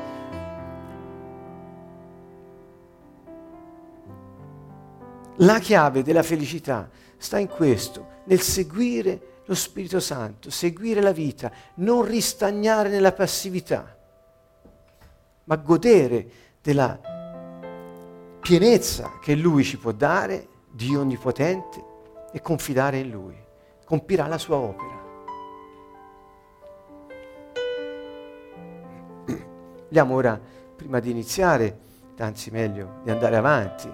La 5.38 5.58
chiave 5.58 6.04
della 6.04 6.22
felicità 6.22 6.88
sta 7.16 7.40
in 7.40 7.48
questo, 7.48 8.06
nel 8.26 8.40
seguire 8.40 9.40
lo 9.46 9.56
Spirito 9.56 9.98
Santo, 9.98 10.50
seguire 10.50 11.00
la 11.00 11.10
vita, 11.10 11.50
non 11.76 12.04
ristagnare 12.04 12.90
nella 12.90 13.10
passività, 13.10 13.96
ma 15.42 15.56
godere 15.56 16.30
della 16.62 16.96
pienezza 18.40 19.18
che 19.20 19.34
Lui 19.34 19.64
ci 19.64 19.78
può 19.78 19.90
dare 19.90 20.49
Dio 20.70 21.00
Onnipotente 21.00 21.84
e 22.32 22.40
confidare 22.40 22.98
in 22.98 23.10
Lui. 23.10 23.36
Compirà 23.84 24.26
la 24.26 24.38
sua 24.38 24.56
opera. 24.56 24.98
Vogliamo 29.88 30.14
ora, 30.14 30.40
prima 30.76 31.00
di 31.00 31.10
iniziare, 31.10 31.78
anzi 32.18 32.50
meglio 32.50 33.00
di 33.02 33.10
andare 33.10 33.36
avanti, 33.36 33.90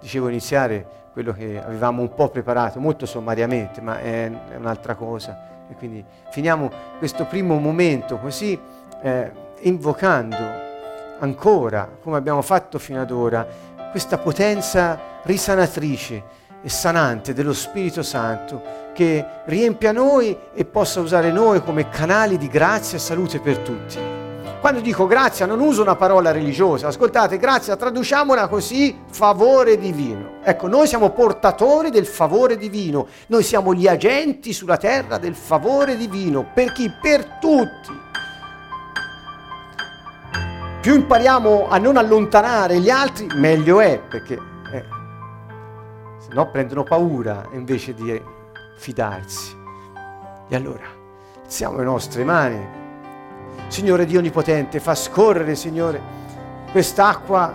dicevo 0.00 0.28
iniziare 0.28 1.00
quello 1.12 1.32
che 1.32 1.62
avevamo 1.62 2.02
un 2.02 2.12
po' 2.12 2.28
preparato, 2.28 2.80
molto 2.80 3.06
sommariamente, 3.06 3.80
ma 3.80 3.98
è, 4.00 4.30
è 4.50 4.56
un'altra 4.56 4.94
cosa. 4.94 5.66
E 5.70 5.74
quindi 5.74 6.04
finiamo 6.30 6.70
questo 6.98 7.24
primo 7.24 7.58
momento 7.58 8.18
così 8.18 8.58
eh, 9.02 9.32
invocando 9.60 10.36
ancora, 11.20 11.88
come 12.02 12.16
abbiamo 12.16 12.42
fatto 12.42 12.78
fino 12.78 13.00
ad 13.00 13.10
ora, 13.10 13.46
questa 13.92 14.16
potenza 14.16 15.20
risanatrice 15.24 16.22
e 16.62 16.68
sanante 16.70 17.34
dello 17.34 17.52
Spirito 17.52 18.02
Santo 18.02 18.90
che 18.94 19.22
riempia 19.44 19.92
noi 19.92 20.34
e 20.54 20.64
possa 20.64 21.00
usare 21.00 21.30
noi 21.30 21.62
come 21.62 21.90
canali 21.90 22.38
di 22.38 22.48
grazia 22.48 22.96
e 22.96 23.00
salute 23.00 23.38
per 23.38 23.58
tutti. 23.58 23.98
Quando 24.62 24.80
dico 24.80 25.06
grazia 25.06 25.44
non 25.44 25.60
uso 25.60 25.82
una 25.82 25.96
parola 25.96 26.30
religiosa, 26.30 26.86
ascoltate, 26.86 27.36
grazia 27.36 27.76
traduciamola 27.76 28.48
così, 28.48 28.96
favore 29.10 29.76
divino. 29.76 30.38
Ecco, 30.42 30.68
noi 30.68 30.86
siamo 30.86 31.10
portatori 31.10 31.90
del 31.90 32.06
favore 32.06 32.56
divino, 32.56 33.08
noi 33.26 33.42
siamo 33.42 33.74
gli 33.74 33.86
agenti 33.86 34.54
sulla 34.54 34.78
terra 34.78 35.18
del 35.18 35.34
favore 35.34 35.98
divino, 35.98 36.46
per 36.54 36.72
chi? 36.72 36.90
Per 36.98 37.38
tutti. 37.40 38.11
Più 40.82 40.94
impariamo 40.94 41.68
a 41.68 41.78
non 41.78 41.96
allontanare 41.96 42.80
gli 42.80 42.90
altri, 42.90 43.28
meglio 43.36 43.78
è, 43.78 44.00
perché 44.00 44.36
no? 46.32 46.50
prendono 46.50 46.82
paura 46.82 47.46
invece 47.52 47.94
di 47.94 48.20
fidarsi. 48.78 49.56
E 50.48 50.56
allora, 50.56 50.82
alziamo 51.40 51.76
le 51.76 51.84
nostre 51.84 52.24
mani. 52.24 52.66
Signore 53.68 54.06
Dio 54.06 54.18
Onnipotente, 54.18 54.80
fa 54.80 54.96
scorrere, 54.96 55.54
Signore, 55.54 56.00
quest'acqua 56.72 57.54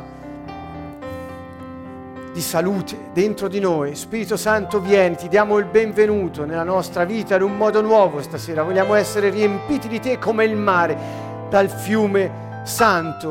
di 2.31 2.41
salute 2.41 3.09
dentro 3.11 3.49
di 3.49 3.59
noi. 3.59 3.93
Spirito 3.95 4.37
Santo, 4.37 4.79
vieni, 4.79 5.17
ti 5.17 5.27
diamo 5.27 5.57
il 5.57 5.65
benvenuto 5.65 6.45
nella 6.45 6.63
nostra 6.63 7.03
vita 7.03 7.35
in 7.35 7.41
un 7.41 7.57
modo 7.57 7.81
nuovo 7.81 8.21
stasera. 8.21 8.63
Vogliamo 8.63 8.93
essere 8.93 9.29
riempiti 9.31 9.89
di 9.89 9.99
te 9.99 10.17
come 10.17 10.45
il 10.45 10.55
mare, 10.55 11.25
dal 11.49 11.69
fiume 11.69 12.45
santo 12.67 13.29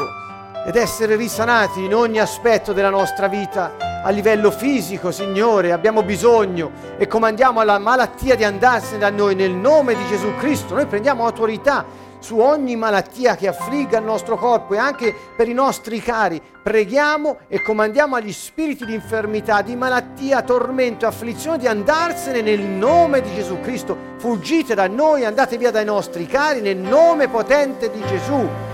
ed 0.67 0.75
essere 0.75 1.15
risanati 1.15 1.85
in 1.85 1.95
ogni 1.95 2.19
aspetto 2.19 2.73
della 2.73 2.91
nostra 2.91 3.29
vita 3.29 3.87
a 4.03 4.11
livello 4.11 4.53
fisico, 4.53 5.11
Signore, 5.11 5.73
abbiamo 5.73 6.05
bisogno 6.05 6.71
e 6.97 7.09
comandiamo 7.09 7.59
alla 7.59 7.79
malattia 7.79 8.37
di 8.37 8.45
andarsene 8.45 8.99
da 8.99 9.11
noi 9.11 9.35
nel 9.35 9.51
nome 9.51 9.97
di 9.97 10.07
Gesù 10.07 10.33
Cristo. 10.37 10.75
Noi 10.75 10.87
prendiamo 10.87 11.25
autorità 11.25 11.85
su 12.21 12.39
ogni 12.39 12.77
malattia 12.77 13.35
che 13.35 13.49
affligga 13.49 13.99
il 13.99 14.05
nostro 14.05 14.37
corpo 14.37 14.75
e 14.75 14.79
anche 14.79 15.13
per 15.37 15.49
i 15.49 15.53
nostri 15.53 16.01
cari. 16.01 16.41
Preghiamo 16.63 17.39
e 17.49 17.61
comandiamo 17.63 18.15
agli 18.15 18.33
spiriti 18.33 18.85
di 18.85 18.95
infermità, 18.95 19.63
di 19.63 19.75
malattia, 19.75 20.43
tormento 20.43 21.05
e 21.05 21.09
afflizione 21.09 21.59
di 21.59 21.67
andarsene 21.67 22.43
nel 22.43 22.61
nome 22.61 23.23
di 23.23 23.35
Gesù 23.35 23.61
Cristo. 23.61 23.97
Fuggite 24.19 24.75
da 24.75 24.87
noi, 24.87 25.25
andate 25.25 25.59
via 25.59 25.73
dai 25.73 25.85
nostri 25.85 26.27
cari 26.27 26.61
nel 26.61 26.77
nome 26.77 27.29
potente 27.29 27.91
di 27.91 28.03
Gesù. 28.07 28.66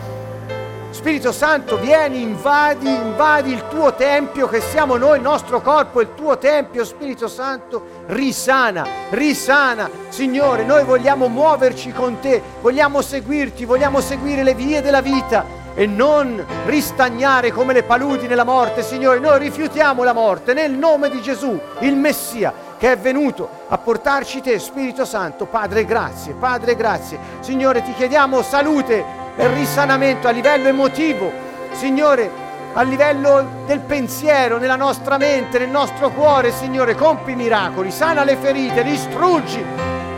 Spirito 1.03 1.32
Santo, 1.32 1.78
vieni, 1.78 2.22
invadi, 2.22 2.88
invadi 2.88 3.53
il 3.53 3.64
tuo 3.68 3.92
tempio, 3.92 4.46
che 4.46 4.61
siamo 4.61 4.96
noi, 4.96 5.16
il 5.16 5.22
nostro 5.22 5.61
corpo, 5.61 6.00
il 6.00 6.14
tuo 6.14 6.38
tempio, 6.38 6.84
Spirito 6.84 7.26
Santo, 7.26 8.05
risana, 8.07 8.86
risana. 9.11 9.90
Signore, 10.11 10.62
noi 10.62 10.84
vogliamo 10.84 11.26
muoverci 11.26 11.90
con 11.90 12.20
te, 12.20 12.40
vogliamo 12.61 13.03
seguirti, 13.03 13.64
vogliamo 13.64 14.00
seguire 14.00 14.44
le 14.44 14.55
vie 14.55 14.80
della 14.80 15.00
vita 15.00 15.44
e 15.74 15.86
non 15.86 16.40
ristagnare 16.66 17.50
come 17.50 17.72
le 17.72 17.82
paludi 17.82 18.28
nella 18.28 18.44
morte, 18.44 18.84
Signore. 18.84 19.18
Noi 19.18 19.40
rifiutiamo 19.40 20.05
la 20.05 20.12
morte 20.12 20.55
nel 20.55 20.70
nome 20.70 21.11
di 21.11 21.20
Gesù, 21.20 21.59
il 21.80 21.96
Messia, 21.96 22.55
che 22.78 22.92
è 22.92 22.96
venuto 22.96 23.48
a 23.66 23.76
portarci 23.76 24.40
te, 24.40 24.61
Spirito 24.61 25.05
Santo. 25.05 25.46
Padre, 25.46 25.84
grazie, 25.84 26.34
Padre, 26.34 26.76
grazie. 26.76 27.18
Signore, 27.40 27.82
ti 27.82 27.92
chiediamo 27.92 28.40
salute 28.40 29.21
e 29.37 29.49
risanamento 29.55 30.28
a 30.28 30.30
livello 30.30 30.68
emotivo, 30.68 31.30
Signore, 31.72 32.30
a 32.74 32.83
livello 32.83 33.64
del 33.66 33.80
pensiero, 33.80 34.59
nella 34.59 34.76
nostra 34.76 35.18
mente, 35.18 35.59
nel 35.59 35.68
nostro 35.68 36.11
cuore, 36.11 36.53
Signore, 36.53 36.95
compi 36.95 37.35
miracoli, 37.35 37.91
sana 37.91 38.24
le 38.24 38.37
ferite, 38.37 38.83
distruggi 38.83 39.64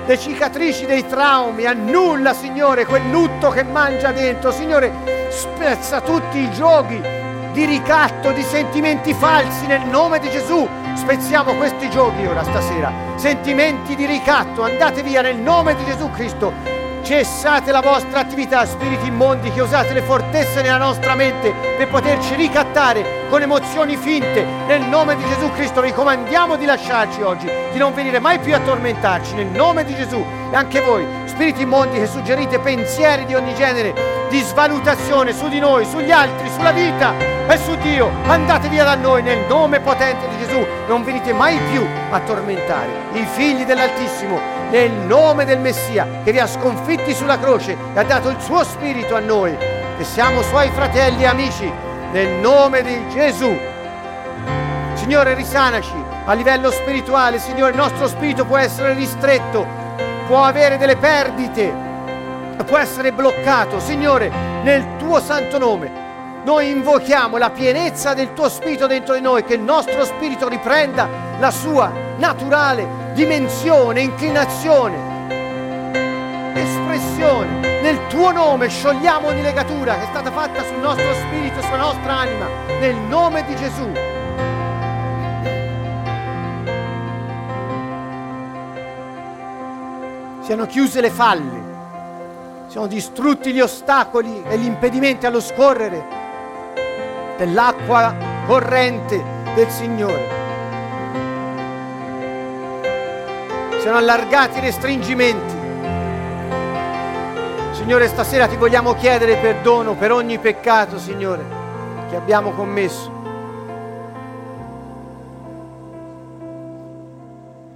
le 0.07 0.19
cicatrici 0.19 0.85
dei 0.87 1.07
traumi, 1.07 1.65
annulla, 1.65 2.35
Signore, 2.35 2.85
quel 2.85 3.09
lutto 3.11 3.49
che 3.51 3.63
mangia 3.63 4.13
dentro, 4.13 4.53
Signore, 4.53 4.93
spezza 5.31 6.01
tutti 6.01 6.39
i 6.39 6.51
giochi 6.53 7.01
di 7.53 7.65
ricatto, 7.65 8.33
di 8.33 8.43
sentimenti 8.43 9.15
falsi 9.15 9.67
nel 9.67 9.87
nome 9.87 10.19
di 10.19 10.29
Gesù. 10.29 10.69
Spezziamo 10.95 11.55
questi 11.55 11.89
giochi 11.91 12.27
ora 12.27 12.45
stasera, 12.45 12.93
sentimenti 13.17 13.97
di 13.97 14.07
ricatto, 14.07 14.63
andate 14.63 15.03
via 15.03 15.23
nel 15.23 15.37
nome 15.37 15.75
di 15.75 15.85
Gesù 15.85 16.11
Cristo 16.11 16.74
Cessate 17.05 17.71
la 17.71 17.83
vostra 17.83 18.21
attività, 18.21 18.65
spiriti 18.65 19.09
immondi, 19.09 19.53
che 19.53 19.61
usate 19.61 19.93
le 19.93 20.01
fortezze 20.01 20.63
nella 20.63 20.79
nostra 20.79 21.15
mente 21.15 21.53
per 21.77 21.87
poterci 21.89 22.35
ricattare 22.35 23.27
con 23.29 23.43
emozioni 23.43 23.95
finte. 23.95 24.43
Nel 24.67 24.81
nome 24.81 25.15
di 25.15 25.23
Gesù 25.29 25.53
Cristo 25.53 25.83
vi 25.83 25.93
comandiamo 25.93 26.57
di 26.57 26.65
lasciarci 26.65 27.21
oggi, 27.21 27.47
di 27.73 27.79
non 27.79 27.93
venire 27.93 28.21
mai 28.21 28.39
più 28.39 28.55
a 28.55 28.61
tormentarci. 28.61 29.35
Nel 29.35 29.49
nome 29.49 29.85
di 29.85 29.95
Gesù 29.95 30.25
e 30.51 30.57
anche 30.57 30.81
voi, 30.81 31.07
spiriti 31.27 31.61
immondi 31.61 31.99
che 31.99 32.07
suggerite 32.07 32.59
pensieri 32.59 33.27
di 33.27 33.35
ogni 33.35 33.55
genere, 33.55 33.93
di 34.31 34.41
svalutazione 34.41 35.35
su 35.35 35.49
di 35.49 35.59
noi, 35.59 35.85
sugli 35.85 36.11
altri, 36.11 36.49
sulla 36.49 36.73
vita 36.73 37.13
e 37.47 37.59
su 37.59 37.77
Dio, 37.83 38.11
andate 38.29 38.71
via 38.71 38.85
da 38.85 38.95
noi 38.95 39.23
nel 39.23 39.45
nome 39.47 39.79
potente 39.81 40.27
di 40.29 40.39
Gesù. 40.39 40.67
Non 40.89 41.05
venite 41.05 41.35
mai 41.35 41.59
più 41.71 41.87
a 42.11 42.19
tormentare 42.21 42.89
i 43.13 43.27
figli 43.27 43.67
dell'Altissimo 43.67 44.54
nel 44.71 44.91
nome 44.91 45.45
del 45.45 45.59
Messia 45.59 46.07
che 46.25 46.33
vi 46.33 46.39
ha 46.39 46.47
sconfitti 46.47 47.15
sulla 47.15 47.39
croce 47.39 47.77
e 47.95 47.99
ha 47.99 48.05
dato 48.05 48.29
il 48.29 48.41
suo 48.41 48.65
spirito 48.65 49.15
a 49.15 49.21
noi, 49.21 49.57
che 49.97 50.05
siamo 50.05 50.43
suoi 50.43 50.71
fratelli 50.71 51.23
e 51.23 51.27
amici, 51.27 51.73
nel 52.13 52.41
nome 52.41 52.83
di 52.83 53.09
Gesù. 53.11 53.57
Signore, 54.95 55.35
risanaci 55.35 55.93
a 56.25 56.33
livello 56.33 56.71
spirituale, 56.71 57.39
Signore, 57.39 57.73
il 57.73 57.77
nostro 57.77 58.07
spirito 58.09 58.45
può 58.45 58.57
essere 58.57 58.95
ristretto, 58.95 59.67
può 60.27 60.43
avere 60.43 60.79
delle 60.79 60.97
perdite, 60.97 61.73
può 62.65 62.79
essere 62.79 63.13
bloccato. 63.13 63.79
Signore, 63.81 64.31
nel 64.63 64.97
tuo 64.97 65.21
santo 65.21 65.59
nome, 65.59 65.91
noi 66.45 66.71
invochiamo 66.71 67.37
la 67.37 67.51
pienezza 67.51 68.15
del 68.15 68.33
tuo 68.33 68.49
spirito 68.49 68.87
dentro 68.87 69.15
di 69.15 69.21
noi, 69.21 69.45
che 69.45 69.55
il 69.55 69.61
nostro 69.61 70.05
spirito 70.05 70.49
riprenda 70.49 71.09
la 71.39 71.51
sua 71.51 71.91
naturale 72.17 73.04
dimensione, 73.15 74.01
inclinazione, 74.03 74.97
espressione. 76.55 77.81
Nel 77.81 78.07
tuo 78.09 78.33
nome 78.33 78.69
sciogliamo 78.69 79.29
ogni 79.29 79.43
legatura 79.43 79.95
che 79.97 80.03
è 80.03 80.07
stata 80.07 80.31
fatta 80.31 80.63
sul 80.65 80.79
nostro 80.79 81.15
spirito, 81.15 81.63
sulla 81.63 81.77
nostra 81.77 82.13
anima, 82.13 82.47
nel 82.81 82.97
nome 82.97 83.45
di 83.45 83.57
Gesù. 83.57 83.93
Siano 90.41 90.67
chiuse 90.67 91.01
le 91.01 91.11
falle, 91.11 91.63
siano 92.67 92.87
distrutti 92.87 93.53
gli 93.53 93.61
ostacoli 93.61 94.43
e 94.47 94.59
gli 94.59 94.67
impedimenti 94.67 95.25
allo 95.25 95.41
scorrere 95.41 96.05
dell'acqua 97.39 98.15
corrente 98.47 99.23
del 99.55 99.71
Signore. 99.71 100.44
Siano 103.85 103.99
allargati 103.99 104.57
i 104.57 104.61
restringimenti. 104.63 105.55
Signore, 107.73 108.09
stasera 108.09 108.49
ti 108.49 108.57
vogliamo 108.57 108.95
chiedere 108.95 109.37
perdono 109.37 109.95
per 109.95 110.11
ogni 110.11 110.39
peccato, 110.39 110.99
Signore, 110.99 111.45
che 112.09 112.17
abbiamo 112.17 112.53
commesso. 112.53 113.13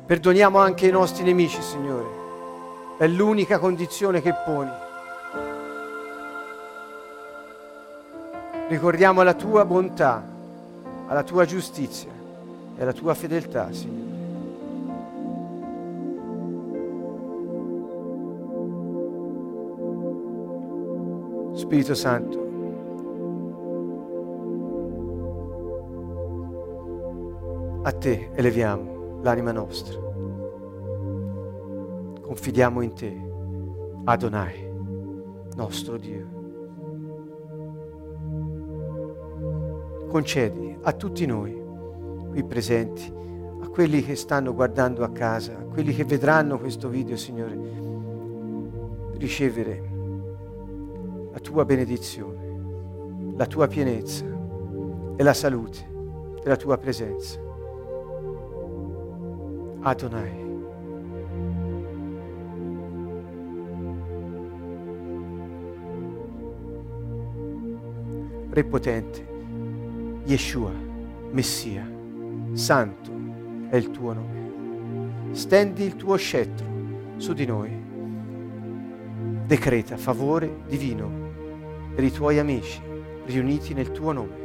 Perdoniamo 0.06 0.58
anche 0.58 0.86
i 0.86 0.90
nostri 0.90 1.24
nemici, 1.24 1.60
Signore. 1.60 2.06
È 2.96 3.06
l'unica 3.06 3.58
condizione 3.58 4.22
che 4.22 4.32
poni. 4.32 4.72
Ricordiamo 8.68 9.22
la 9.22 9.34
tua 9.34 9.66
bontà, 9.66 10.24
alla 11.06 11.22
tua 11.22 11.44
giustizia 11.44 12.08
e 12.78 12.82
alla 12.82 12.94
tua 12.94 13.12
fedeltà, 13.12 13.70
Signore. 13.72 14.07
Spirito 21.58 21.94
Santo. 21.96 22.38
A 27.82 27.90
te 27.90 28.30
eleviamo 28.32 29.18
l'anima 29.22 29.50
nostra. 29.50 29.98
Confidiamo 32.20 32.80
in 32.80 32.94
te, 32.94 33.12
Adonai, 34.04 34.70
nostro 35.56 35.96
Dio. 35.96 36.26
Concedi 40.06 40.78
a 40.80 40.92
tutti 40.92 41.26
noi 41.26 41.60
qui 42.30 42.44
presenti, 42.44 43.12
a 43.62 43.66
quelli 43.66 44.04
che 44.04 44.14
stanno 44.14 44.54
guardando 44.54 45.02
a 45.02 45.10
casa, 45.10 45.58
a 45.58 45.64
quelli 45.64 45.92
che 45.92 46.04
vedranno 46.04 46.56
questo 46.60 46.88
video, 46.88 47.16
Signore, 47.16 47.58
ricevere 49.16 49.87
la 51.38 51.44
tua 51.44 51.64
benedizione, 51.64 53.36
la 53.36 53.46
tua 53.46 53.68
pienezza 53.68 54.24
e 55.16 55.22
la 55.22 55.32
salute 55.32 55.88
della 56.42 56.56
tua 56.56 56.76
presenza. 56.78 57.38
Adonai. 59.82 60.46
Re 68.50 68.64
potente, 68.64 69.28
Yeshua, 70.24 70.72
Messia, 71.30 71.88
Santo 72.54 73.12
è 73.70 73.76
il 73.76 73.90
tuo 73.92 74.12
nome. 74.12 75.30
Stendi 75.30 75.84
il 75.84 75.94
tuo 75.94 76.16
scettro 76.16 76.66
su 77.16 77.32
di 77.32 77.46
noi. 77.46 77.86
Decreta 79.46 79.96
favore 79.96 80.64
divino 80.66 81.17
per 81.98 82.06
i 82.06 82.12
tuoi 82.12 82.38
amici 82.38 82.80
riuniti 83.26 83.74
nel 83.74 83.90
tuo 83.90 84.12
nome. 84.12 84.36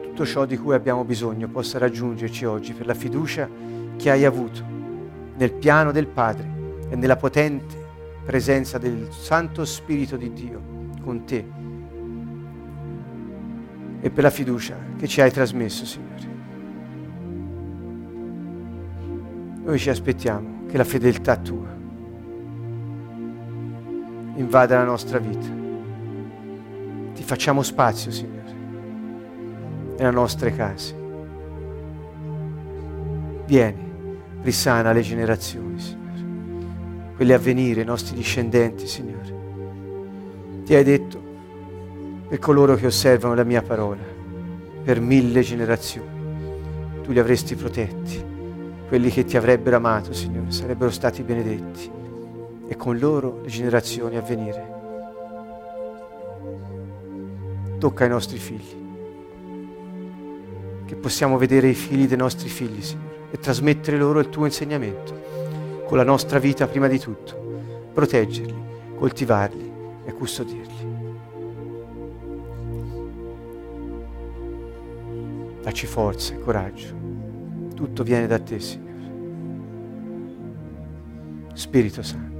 Tutto 0.00 0.24
ciò 0.24 0.46
di 0.46 0.56
cui 0.56 0.72
abbiamo 0.72 1.04
bisogno 1.04 1.46
possa 1.46 1.76
raggiungerci 1.76 2.46
oggi 2.46 2.72
per 2.72 2.86
la 2.86 2.94
fiducia 2.94 3.46
che 3.98 4.10
hai 4.10 4.24
avuto 4.24 4.64
nel 5.36 5.52
piano 5.52 5.92
del 5.92 6.06
Padre 6.06 6.48
e 6.88 6.96
nella 6.96 7.16
potente 7.16 7.76
presenza 8.24 8.78
del 8.78 9.08
Santo 9.10 9.66
Spirito 9.66 10.16
di 10.16 10.32
Dio 10.32 10.62
con 11.02 11.26
te 11.26 11.44
e 14.00 14.08
per 14.08 14.22
la 14.24 14.30
fiducia 14.30 14.78
che 14.96 15.06
ci 15.06 15.20
hai 15.20 15.30
trasmesso, 15.30 15.84
Signore. 15.84 16.30
Noi 19.64 19.78
ci 19.78 19.90
aspettiamo 19.90 20.64
che 20.66 20.78
la 20.78 20.84
fedeltà 20.84 21.36
tua 21.36 21.80
invada 24.36 24.78
la 24.78 24.84
nostra 24.84 25.18
vita. 25.18 25.60
Ti 27.14 27.22
facciamo 27.22 27.62
spazio, 27.62 28.10
Signore, 28.10 28.54
nelle 29.98 30.10
nostre 30.10 30.54
case. 30.54 31.00
Vieni, 33.46 33.90
risana 34.42 34.92
le 34.92 35.02
generazioni, 35.02 35.78
Signore. 35.78 36.00
quelli 37.16 37.32
a 37.32 37.38
venire, 37.38 37.82
i 37.82 37.84
nostri 37.84 38.16
discendenti, 38.16 38.86
Signore. 38.86 39.40
Ti 40.64 40.74
hai 40.74 40.84
detto, 40.84 41.20
per 42.28 42.38
coloro 42.38 42.74
che 42.76 42.86
osservano 42.86 43.34
la 43.34 43.44
mia 43.44 43.62
parola, 43.62 44.02
per 44.82 45.00
mille 45.00 45.42
generazioni, 45.42 47.00
tu 47.02 47.12
li 47.12 47.18
avresti 47.18 47.54
protetti. 47.54 48.30
Quelli 48.88 49.10
che 49.10 49.24
ti 49.24 49.36
avrebbero 49.36 49.76
amato, 49.76 50.12
Signore, 50.12 50.50
sarebbero 50.50 50.90
stati 50.90 51.22
benedetti 51.22 52.00
e 52.72 52.76
con 52.76 52.98
loro 52.98 53.42
le 53.42 53.48
generazioni 53.48 54.16
a 54.16 54.22
venire. 54.22 54.80
Tocca 57.78 58.04
ai 58.04 58.08
nostri 58.08 58.38
figli, 58.38 58.80
che 60.86 60.94
possiamo 60.94 61.36
vedere 61.36 61.68
i 61.68 61.74
figli 61.74 62.08
dei 62.08 62.16
nostri 62.16 62.48
figli, 62.48 62.80
Signore, 62.80 63.28
e 63.30 63.38
trasmettere 63.38 63.98
loro 63.98 64.20
il 64.20 64.30
tuo 64.30 64.46
insegnamento, 64.46 65.20
con 65.86 65.98
la 65.98 66.02
nostra 66.02 66.38
vita 66.38 66.66
prima 66.66 66.88
di 66.88 66.98
tutto, 66.98 67.38
proteggerli, 67.92 68.54
coltivarli 68.96 69.72
e 70.06 70.12
custodirli. 70.14 70.90
Dacci 75.60 75.86
forza 75.86 76.32
e 76.32 76.38
coraggio. 76.38 76.94
Tutto 77.74 78.02
viene 78.02 78.26
da 78.26 78.38
te, 78.38 78.58
Signore. 78.58 78.90
Spirito 81.52 82.02
Santo. 82.02 82.31